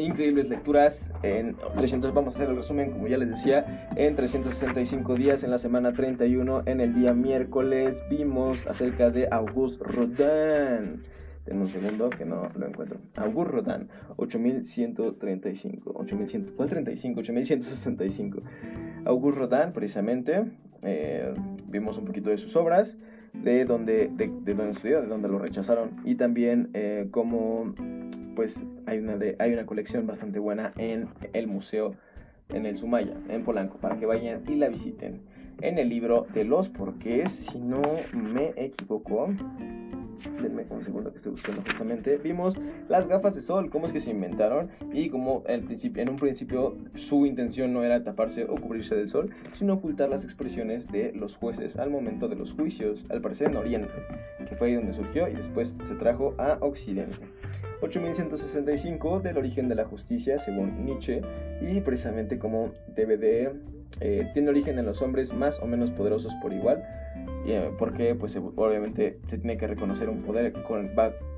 increíbles 0.00 0.48
lecturas 0.48 1.10
en 1.22 1.56
300 1.76 2.14
vamos 2.14 2.34
a 2.34 2.38
hacer 2.38 2.50
el 2.50 2.56
resumen 2.56 2.92
como 2.92 3.08
ya 3.08 3.18
les 3.18 3.28
decía 3.28 3.88
en 3.96 4.14
365 4.16 5.14
días 5.14 5.42
en 5.42 5.50
la 5.50 5.58
semana 5.58 5.92
31 5.92 6.62
en 6.66 6.80
el 6.80 6.94
día 6.94 7.14
miércoles 7.14 8.02
vimos 8.08 8.66
acerca 8.66 9.10
de 9.10 9.28
Auguste 9.30 9.84
Rodin. 9.84 11.02
En 11.46 11.62
un 11.62 11.68
segundo 11.68 12.10
que 12.10 12.26
no 12.26 12.50
lo 12.54 12.66
encuentro. 12.66 12.98
Auguste 13.16 13.52
Rodin 13.52 13.88
8135 14.16 15.92
8100 15.94 16.52
fue 16.56 16.66
el 16.66 16.70
35 16.70 17.20
8165 17.20 18.42
Auguste 19.04 19.40
Rodin 19.40 19.72
precisamente 19.72 20.44
eh, 20.82 21.32
vimos 21.66 21.98
un 21.98 22.04
poquito 22.04 22.30
de 22.30 22.38
sus 22.38 22.54
obras 22.56 22.96
de 23.32 23.64
donde 23.64 24.08
de, 24.08 24.28
de 24.28 24.54
donde 24.54 24.72
estudió 24.72 25.00
de 25.02 25.06
donde 25.06 25.28
lo 25.28 25.38
rechazaron 25.38 25.90
y 26.04 26.14
también 26.16 26.70
eh, 26.74 27.08
cómo 27.10 27.72
pues 28.38 28.62
hay 28.86 28.98
una, 28.98 29.16
de, 29.16 29.34
hay 29.40 29.52
una 29.52 29.66
colección 29.66 30.06
bastante 30.06 30.38
buena 30.38 30.72
en 30.76 31.08
el 31.32 31.48
museo, 31.48 31.96
en 32.50 32.66
el 32.66 32.76
Sumaya, 32.76 33.14
en 33.28 33.42
Polanco, 33.42 33.78
para 33.78 33.98
que 33.98 34.06
vayan 34.06 34.44
y 34.46 34.54
la 34.54 34.68
visiten. 34.68 35.22
En 35.60 35.76
el 35.76 35.88
libro 35.88 36.24
de 36.32 36.44
los 36.44 36.68
porqués, 36.68 37.32
si 37.32 37.58
no 37.58 37.82
me 38.12 38.52
equivoco, 38.54 39.30
denme 40.42 40.66
un 40.70 40.82
segundo 40.82 41.10
que 41.10 41.18
estoy 41.18 41.32
buscando 41.32 41.62
justamente, 41.62 42.16
vimos 42.18 42.60
las 42.88 43.06
gafas 43.06 43.34
de 43.34 43.42
sol, 43.42 43.70
cómo 43.70 43.86
es 43.86 43.92
que 43.92 44.00
se 44.00 44.10
inventaron 44.10 44.70
y 44.92 45.10
cómo 45.10 45.44
el 45.46 45.66
en 45.68 46.08
un 46.08 46.16
principio 46.16 46.76
su 46.94 47.26
intención 47.26 47.72
no 47.72 47.84
era 47.84 48.02
taparse 48.02 48.44
o 48.44 48.54
cubrirse 48.56 48.94
del 48.96 49.08
sol, 49.08 49.30
sino 49.52 49.74
ocultar 49.74 50.08
las 50.08 50.24
expresiones 50.24 50.86
de 50.88 51.12
los 51.12 51.36
jueces 51.36 51.76
al 51.76 51.90
momento 51.90 52.28
de 52.28 52.36
los 52.36 52.52
juicios, 52.52 53.04
al 53.10 53.20
parecer 53.20 53.48
en 53.48 53.56
Oriente, 53.56 53.94
que 54.48 54.56
fue 54.56 54.68
ahí 54.68 54.74
donde 54.74 54.94
surgió 54.94 55.28
y 55.28 55.34
después 55.34 55.76
se 55.84 55.94
trajo 55.94 56.34
a 56.38 56.58
Occidente. 56.60 57.18
8165 57.80 59.20
del 59.20 59.38
origen 59.38 59.68
de 59.68 59.74
la 59.74 59.84
justicia, 59.84 60.38
según 60.38 60.84
Nietzsche, 60.84 61.22
y 61.60 61.80
precisamente 61.80 62.38
como 62.38 62.72
debe 62.94 63.16
de... 63.16 63.52
Eh, 64.00 64.30
tiene 64.34 64.50
origen 64.50 64.78
en 64.78 64.84
los 64.84 65.00
hombres 65.00 65.32
más 65.32 65.58
o 65.60 65.66
menos 65.66 65.90
poderosos 65.90 66.32
por 66.42 66.52
igual, 66.52 66.84
porque 67.78 68.14
pues 68.14 68.36
obviamente 68.36 69.18
se 69.26 69.38
tiene 69.38 69.56
que 69.56 69.66
reconocer 69.66 70.08
un 70.08 70.22
poder 70.22 70.52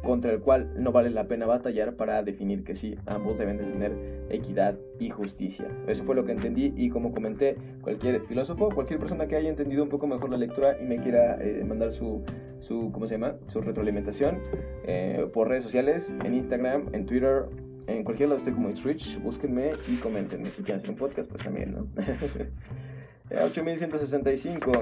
contra 0.03 0.33
el 0.33 0.41
cual 0.41 0.73
no 0.77 0.93
vale 0.93 1.11
la 1.11 1.29
pena 1.29 1.47
batallar 1.47 1.95
para 1.95 2.23
definir 2.23 2.65
que 2.65 2.75
sí, 2.75 2.97
ambos 3.07 3.39
deben 3.39 3.59
de 3.59 3.65
tener 3.65 3.93
equidad 4.31 4.77
y 4.99 5.11
justicia. 5.11 5.69
Eso 5.87 6.05
fue 6.05 6.15
lo 6.15 6.25
que 6.25 6.33
entendí 6.33 6.73
y 6.77 6.91
como 6.91 7.13
comenté, 7.13 7.57
cualquier 7.83 8.23
filósofo, 8.23 8.71
cualquier 8.71 8.99
persona 8.99 9.27
que 9.27 9.37
haya 9.37 9.49
entendido 9.49 9.83
un 9.83 9.89
poco 9.89 10.07
mejor 10.07 10.31
la 10.31 10.37
lectura 10.37 10.77
y 10.81 10.85
me 10.85 10.99
quiera 10.99 11.37
eh, 11.41 11.65
mandar 11.67 11.93
su, 11.93 12.23
su, 12.61 12.91
¿cómo 12.93 13.07
se 13.07 13.15
llama? 13.15 13.37
Su 13.47 13.61
retroalimentación 13.61 14.39
eh, 14.85 15.27
por 15.33 15.49
redes 15.49 15.65
sociales, 15.65 16.11
en 16.25 16.35
Instagram, 16.35 16.89
en 16.93 17.07
Twitter, 17.07 17.45
en 17.87 18.05
cualquier 18.05 18.29
lado 18.29 18.39
estoy 18.39 18.53
como 18.55 18.69
Rich, 18.69 19.21
búsquenme 19.23 19.73
y 19.89 19.97
comenten. 19.97 20.45
Si 20.47 20.63
quieren 20.63 20.79
hacer 20.79 20.91
un 20.91 20.97
podcast, 20.97 21.29
pues 21.31 21.43
también, 21.43 21.73
¿no? 21.73 21.87
8165. 23.31 24.73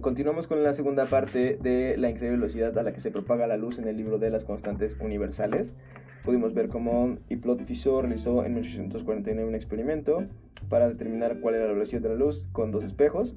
Continuamos 0.00 0.46
con 0.46 0.62
la 0.62 0.72
segunda 0.72 1.06
parte 1.06 1.58
de 1.60 1.96
la 1.98 2.08
increíble 2.08 2.38
velocidad 2.38 2.76
a 2.78 2.82
la 2.82 2.92
que 2.92 3.00
se 3.00 3.10
propaga 3.10 3.46
la 3.46 3.58
luz 3.58 3.78
en 3.78 3.86
el 3.86 3.96
libro 3.96 4.18
de 4.18 4.30
las 4.30 4.44
constantes 4.44 4.96
universales. 5.00 5.74
Pudimos 6.24 6.54
ver 6.54 6.68
cómo 6.68 7.18
Hiplot 7.28 7.64
Fizeau 7.66 8.00
realizó 8.00 8.44
en 8.44 8.54
1849 8.54 9.48
un 9.48 9.54
experimento 9.54 10.24
para 10.68 10.88
determinar 10.88 11.40
cuál 11.40 11.56
era 11.56 11.66
la 11.66 11.72
velocidad 11.72 12.00
de 12.00 12.08
la 12.08 12.14
luz 12.14 12.48
con 12.52 12.70
dos 12.70 12.84
espejos 12.84 13.34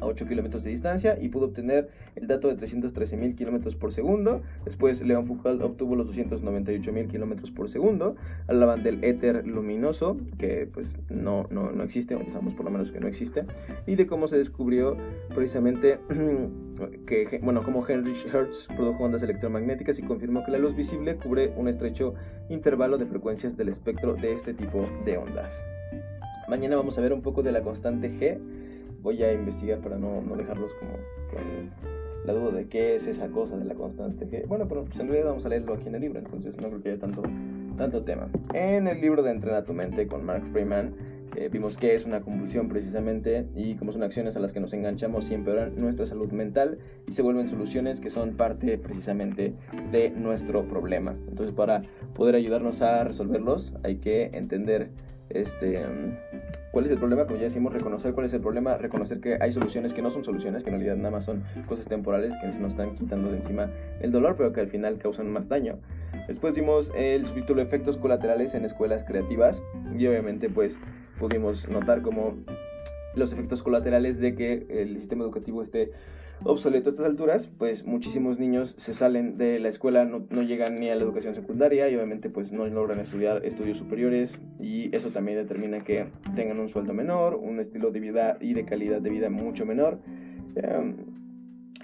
a 0.00 0.06
8 0.06 0.26
kilómetros 0.26 0.62
de 0.62 0.70
distancia 0.70 1.18
y 1.20 1.28
pudo 1.28 1.46
obtener 1.46 1.88
el 2.16 2.26
dato 2.26 2.48
de 2.48 2.56
313.000 2.56 3.34
kilómetros 3.34 3.74
por 3.74 3.92
segundo. 3.92 4.42
Después 4.64 5.00
León 5.02 5.26
Foucault 5.26 5.62
obtuvo 5.62 5.96
los 5.96 6.08
298.000 6.08 7.08
kilómetros 7.08 7.50
por 7.50 7.68
segundo. 7.68 8.16
Hablaban 8.46 8.82
del 8.82 9.02
éter 9.04 9.46
luminoso, 9.46 10.16
que 10.38 10.68
pues 10.72 10.88
no, 11.08 11.46
no, 11.50 11.70
no 11.72 11.82
existe, 11.82 12.14
o 12.14 12.18
pensamos 12.18 12.54
por 12.54 12.64
lo 12.64 12.70
menos 12.70 12.90
que 12.90 13.00
no 13.00 13.08
existe, 13.08 13.44
y 13.86 13.96
de 13.96 14.06
cómo 14.06 14.28
se 14.28 14.38
descubrió 14.38 14.96
precisamente 15.34 15.98
que, 17.06 17.40
bueno, 17.42 17.62
cómo 17.62 17.86
Heinrich 17.86 18.26
Hertz 18.32 18.68
produjo 18.76 19.04
ondas 19.04 19.22
electromagnéticas 19.22 19.98
y 19.98 20.02
confirmó 20.02 20.44
que 20.44 20.52
la 20.52 20.58
luz 20.58 20.74
visible 20.76 21.16
cubre 21.16 21.52
un 21.56 21.68
estrecho 21.68 22.14
intervalo 22.48 22.98
de 22.98 23.06
frecuencias 23.06 23.56
del 23.56 23.68
espectro 23.68 24.14
de 24.14 24.32
este 24.32 24.54
tipo 24.54 24.86
de 25.04 25.16
ondas. 25.18 25.60
Mañana 26.48 26.76
vamos 26.76 26.96
a 26.96 27.02
ver 27.02 27.12
un 27.12 27.20
poco 27.20 27.42
de 27.42 27.52
la 27.52 27.60
constante 27.60 28.10
G 28.10 28.38
voy 29.08 29.22
a 29.22 29.32
investigar 29.32 29.78
para 29.78 29.96
no, 29.96 30.20
no 30.20 30.36
dejarlos 30.36 30.70
como 30.74 30.92
con 31.30 31.70
la 32.26 32.32
duda 32.34 32.58
de 32.58 32.68
qué 32.68 32.94
es 32.94 33.06
esa 33.06 33.28
cosa 33.28 33.56
de 33.56 33.64
la 33.64 33.74
constante 33.74 34.44
bueno 34.46 34.68
pero 34.68 34.84
pues 34.84 35.00
en 35.00 35.08
realidad 35.08 35.30
vamos 35.30 35.46
a 35.46 35.48
leerlo 35.48 35.72
aquí 35.72 35.88
en 35.88 35.94
el 35.94 36.02
libro 36.02 36.18
entonces 36.18 36.60
no 36.60 36.68
creo 36.68 36.82
que 36.82 36.90
haya 36.90 37.00
tanto 37.00 37.22
tanto 37.78 38.02
tema. 38.02 38.28
En 38.52 38.86
el 38.86 39.00
libro 39.00 39.22
de 39.22 39.30
Entrena 39.30 39.64
tu 39.64 39.72
mente 39.72 40.06
con 40.06 40.26
Mark 40.26 40.42
Freeman 40.52 40.94
eh, 41.36 41.48
vimos 41.50 41.78
que 41.78 41.94
es 41.94 42.04
una 42.04 42.20
convulsión 42.20 42.68
precisamente 42.68 43.46
y 43.54 43.76
cómo 43.76 43.92
son 43.92 44.02
acciones 44.02 44.36
a 44.36 44.40
las 44.40 44.52
que 44.52 44.60
nos 44.60 44.74
enganchamos 44.74 45.30
y 45.30 45.34
empeoran 45.34 45.80
nuestra 45.80 46.04
salud 46.04 46.30
mental 46.32 46.78
y 47.06 47.12
se 47.12 47.22
vuelven 47.22 47.48
soluciones 47.48 48.00
que 48.00 48.10
son 48.10 48.36
parte 48.36 48.76
precisamente 48.76 49.54
de 49.90 50.10
nuestro 50.10 50.68
problema. 50.68 51.14
Entonces 51.28 51.54
para 51.54 51.80
poder 52.14 52.34
ayudarnos 52.34 52.82
a 52.82 53.04
resolverlos 53.04 53.72
hay 53.84 53.96
que 53.96 54.24
entender 54.34 54.90
este, 55.30 55.84
cuál 56.70 56.86
es 56.86 56.90
el 56.90 56.98
problema, 56.98 57.24
como 57.24 57.36
ya 57.36 57.44
decimos, 57.44 57.72
reconocer 57.72 58.12
cuál 58.12 58.26
es 58.26 58.32
el 58.32 58.40
problema, 58.40 58.76
reconocer 58.76 59.20
que 59.20 59.38
hay 59.40 59.52
soluciones 59.52 59.94
que 59.94 60.02
no 60.02 60.10
son 60.10 60.24
soluciones, 60.24 60.62
que 60.62 60.70
en 60.70 60.76
realidad 60.76 60.96
nada 60.96 61.10
más 61.10 61.24
son 61.24 61.44
cosas 61.66 61.86
temporales 61.86 62.34
que 62.40 62.46
nos 62.58 62.72
están 62.72 62.94
quitando 62.96 63.30
de 63.30 63.38
encima 63.38 63.70
el 64.00 64.12
dolor, 64.12 64.36
pero 64.36 64.52
que 64.52 64.60
al 64.60 64.68
final 64.68 64.98
causan 64.98 65.30
más 65.30 65.48
daño. 65.48 65.78
Después 66.26 66.54
vimos 66.54 66.90
el 66.94 67.26
subtítulo 67.26 67.62
Efectos 67.62 67.96
colaterales 67.96 68.54
en 68.54 68.64
escuelas 68.64 69.04
creativas 69.04 69.60
y 69.96 70.06
obviamente 70.06 70.48
pues 70.48 70.76
pudimos 71.18 71.68
notar 71.68 72.02
como 72.02 72.34
los 73.14 73.32
efectos 73.32 73.62
colaterales 73.62 74.18
de 74.18 74.34
que 74.34 74.66
el 74.68 74.96
sistema 74.98 75.24
educativo 75.24 75.62
esté 75.62 75.90
obsoleto 76.44 76.90
a 76.90 76.92
estas 76.92 77.06
alturas, 77.06 77.48
pues 77.58 77.84
muchísimos 77.84 78.38
niños 78.38 78.74
se 78.78 78.94
salen 78.94 79.38
de 79.38 79.58
la 79.58 79.68
escuela, 79.68 80.04
no, 80.04 80.42
llegan 80.42 80.80
ni 80.80 80.88
a 80.88 80.94
la 80.94 81.02
educación 81.02 81.34
secundaria 81.34 81.88
y 81.88 81.94
obviamente 81.96 82.30
pues 82.30 82.52
no 82.52 82.66
logran 82.66 83.00
estudiar 83.00 83.44
estudios 83.44 83.78
superiores 83.78 84.38
y 84.60 84.94
eso 84.94 85.10
también 85.10 85.38
determina 85.38 85.84
que 85.84 86.06
tengan 86.34 86.60
un 86.60 86.68
sueldo 86.68 86.94
menor, 86.94 87.34
un 87.34 87.60
estilo 87.60 87.90
de 87.90 88.00
vida 88.00 88.38
y 88.40 88.54
de 88.54 88.64
calidad 88.64 89.00
de 89.00 89.10
vida 89.10 89.30
mucho 89.30 89.66
menor. 89.66 89.98
Em, 90.54 91.17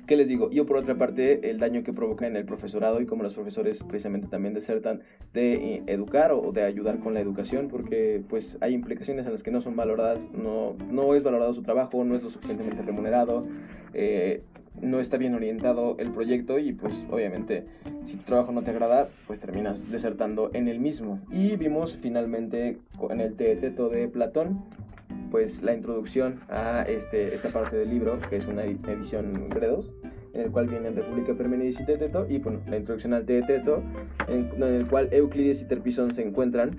¿Qué 0.06 0.16
les 0.16 0.28
digo? 0.28 0.50
Yo 0.50 0.66
por 0.66 0.76
otra 0.76 0.96
parte, 0.96 1.48
el 1.48 1.58
daño 1.58 1.82
que 1.82 1.94
provoca 1.94 2.26
en 2.26 2.36
el 2.36 2.44
profesorado 2.44 3.00
y 3.00 3.06
como 3.06 3.22
los 3.22 3.32
profesores 3.32 3.82
precisamente 3.82 4.28
también 4.28 4.52
desertan 4.52 5.00
de 5.32 5.54
eh, 5.54 5.82
educar 5.86 6.32
o 6.32 6.52
de 6.52 6.62
ayudar 6.62 6.98
con 6.98 7.14
la 7.14 7.20
educación 7.20 7.68
porque 7.68 8.22
pues 8.28 8.58
hay 8.60 8.74
implicaciones 8.74 9.24
en 9.24 9.32
las 9.32 9.42
que 9.42 9.50
no 9.50 9.62
son 9.62 9.76
valoradas, 9.76 10.20
no, 10.34 10.76
no 10.90 11.14
es 11.14 11.22
valorado 11.22 11.54
su 11.54 11.62
trabajo, 11.62 12.04
no 12.04 12.16
es 12.16 12.22
lo 12.22 12.28
suficientemente 12.28 12.82
remunerado, 12.82 13.46
eh, 13.94 14.42
no 14.82 15.00
está 15.00 15.16
bien 15.16 15.34
orientado 15.34 15.96
el 15.98 16.10
proyecto 16.10 16.58
y 16.58 16.74
pues 16.74 16.92
obviamente 17.10 17.64
si 18.04 18.16
tu 18.16 18.24
trabajo 18.24 18.52
no 18.52 18.62
te 18.62 18.72
agrada 18.72 19.08
pues 19.26 19.40
terminas 19.40 19.90
desertando 19.90 20.50
en 20.52 20.68
el 20.68 20.80
mismo. 20.80 21.20
Y 21.32 21.56
vimos 21.56 21.96
finalmente 22.02 22.76
en 23.08 23.20
el 23.20 23.36
Teteto 23.36 23.88
de 23.88 24.08
Platón 24.08 24.64
pues 25.34 25.64
la 25.64 25.74
introducción 25.74 26.38
a 26.48 26.82
este, 26.82 27.34
esta 27.34 27.48
parte 27.48 27.74
del 27.74 27.90
libro, 27.90 28.20
que 28.30 28.36
es 28.36 28.46
una 28.46 28.62
edición 28.62 29.48
Gredos, 29.48 29.92
en 30.32 30.42
el 30.42 30.52
cual 30.52 30.68
vienen 30.68 30.94
República 30.94 31.34
Permenidis 31.34 31.80
y 31.80 31.84
Teteto, 31.84 32.24
y 32.30 32.38
bueno, 32.38 32.60
la 32.68 32.76
introducción 32.76 33.14
al 33.14 33.26
Teteto, 33.26 33.82
en, 34.28 34.52
en 34.54 34.62
el 34.62 34.86
cual 34.86 35.08
Euclides 35.10 35.60
y 35.60 35.64
Terpisón 35.64 36.14
se 36.14 36.22
encuentran 36.22 36.78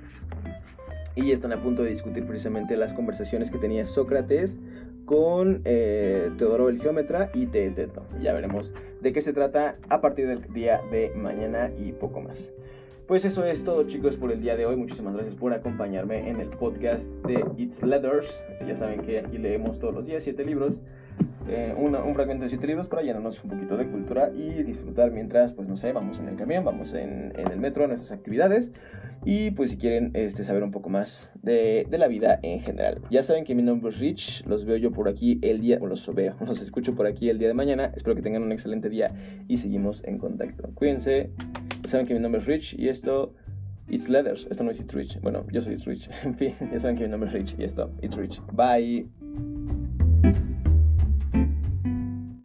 y 1.15 1.33
están 1.33 1.51
a 1.51 1.61
punto 1.61 1.83
de 1.83 1.89
discutir 1.89 2.25
precisamente 2.25 2.77
las 2.77 2.93
conversaciones 2.93 3.51
que 3.51 3.57
tenía 3.57 3.85
Sócrates 3.87 4.57
con 5.03 5.61
eh, 5.65 6.31
Teodoro 6.37 6.69
el 6.69 6.79
Geómetra 6.79 7.31
y 7.33 7.47
Teeteto. 7.47 8.05
Ya 8.21 8.31
veremos 8.31 8.73
de 9.01 9.11
qué 9.11 9.19
se 9.19 9.33
trata 9.33 9.75
a 9.89 9.99
partir 9.99 10.29
del 10.29 10.41
día 10.53 10.79
de 10.91 11.11
mañana 11.13 11.71
y 11.77 11.91
poco 11.91 12.21
más. 12.21 12.53
Pues 13.07 13.23
eso 13.23 13.45
es 13.45 13.63
todo 13.63 13.83
chicos 13.83 14.17
por 14.17 14.31
el 14.31 14.41
día 14.41 14.55
de 14.55 14.65
hoy. 14.65 14.75
Muchísimas 14.75 15.13
gracias 15.13 15.35
por 15.35 15.53
acompañarme 15.53 16.27
en 16.27 16.39
el 16.39 16.49
podcast 16.49 17.05
de 17.27 17.45
It's 17.55 17.83
Letters. 17.83 18.27
Ya 18.67 18.75
saben 18.75 19.01
que 19.01 19.19
aquí 19.19 19.37
leemos 19.37 19.77
todos 19.77 19.93
los 19.93 20.07
días 20.07 20.23
siete 20.23 20.43
libros. 20.43 20.81
eh, 21.47 21.75
un 21.77 22.15
fragmento 22.15 22.45
de 22.45 22.49
siete 22.49 22.65
libros 22.65 22.87
para 22.87 23.03
llenarnos 23.03 23.43
un 23.43 23.51
poquito 23.51 23.77
de 23.77 23.85
cultura 23.85 24.31
y 24.33 24.63
disfrutar 24.63 25.11
mientras, 25.11 25.53
pues 25.53 25.67
no 25.67 25.77
sé, 25.77 25.93
vamos 25.93 26.19
en 26.19 26.29
el 26.29 26.35
camión, 26.35 26.65
vamos 26.65 26.93
en, 26.93 27.31
el 27.37 27.59
metro, 27.59 27.85
nuestras 27.85 28.11
actividades. 28.11 28.71
Y 29.23 29.51
pues 29.51 29.69
si 29.69 29.77
quieren 29.77 30.09
este, 30.15 30.43
saber 30.43 30.63
un 30.63 30.71
poco 30.71 30.89
más 30.89 31.31
de, 31.43 31.85
de, 31.87 31.97
la 31.99 32.07
vida 32.07 32.39
en 32.41 32.59
general. 32.59 33.01
Ya 33.11 33.21
saben 33.21 33.43
que 33.43 33.53
mi 33.53 33.61
nombre 33.61 33.89
es 33.89 33.99
Rich, 33.99 34.47
los 34.47 34.65
veo 34.65 34.77
yo 34.77 34.91
por 34.91 35.07
aquí 35.07 35.37
el 35.43 35.61
día, 35.61 35.77
o 35.79 35.85
los 35.85 36.11
veo, 36.15 36.35
los 36.45 36.59
escucho 36.59 36.95
por 36.95 37.05
aquí 37.05 37.29
el 37.29 37.37
día 37.37 37.49
de 37.49 37.53
mañana. 37.53 37.91
Espero 37.95 38.15
que 38.15 38.23
tengan 38.23 38.41
un 38.41 38.51
excelente 38.51 38.89
día 38.89 39.13
y 39.47 39.57
seguimos 39.57 40.03
en 40.05 40.17
contacto. 40.17 40.71
Cuídense, 40.73 41.29
saben 41.87 42.05
que 42.05 42.13
mi 42.13 42.19
nombre 42.19 42.41
es 42.41 42.47
Rich 42.47 42.75
y 42.77 42.89
esto... 42.89 43.33
It's 43.87 44.09
Leathers, 44.09 44.47
esto 44.49 44.63
no 44.63 44.71
es 44.71 44.79
It's 44.79 44.93
Rich. 44.93 45.21
Bueno, 45.21 45.45
yo 45.51 45.61
soy 45.61 45.73
It's 45.73 45.85
Rich. 45.85 46.09
En 46.23 46.35
fin, 46.35 46.55
ya 46.71 46.79
saben 46.79 46.97
que 46.97 47.03
mi 47.03 47.09
nombre 47.09 47.29
es 47.29 47.33
Rich 47.35 47.55
y 47.59 47.63
esto, 47.63 47.91
It's 48.01 48.15
Rich. 48.17 48.41
Bye. 48.53 49.24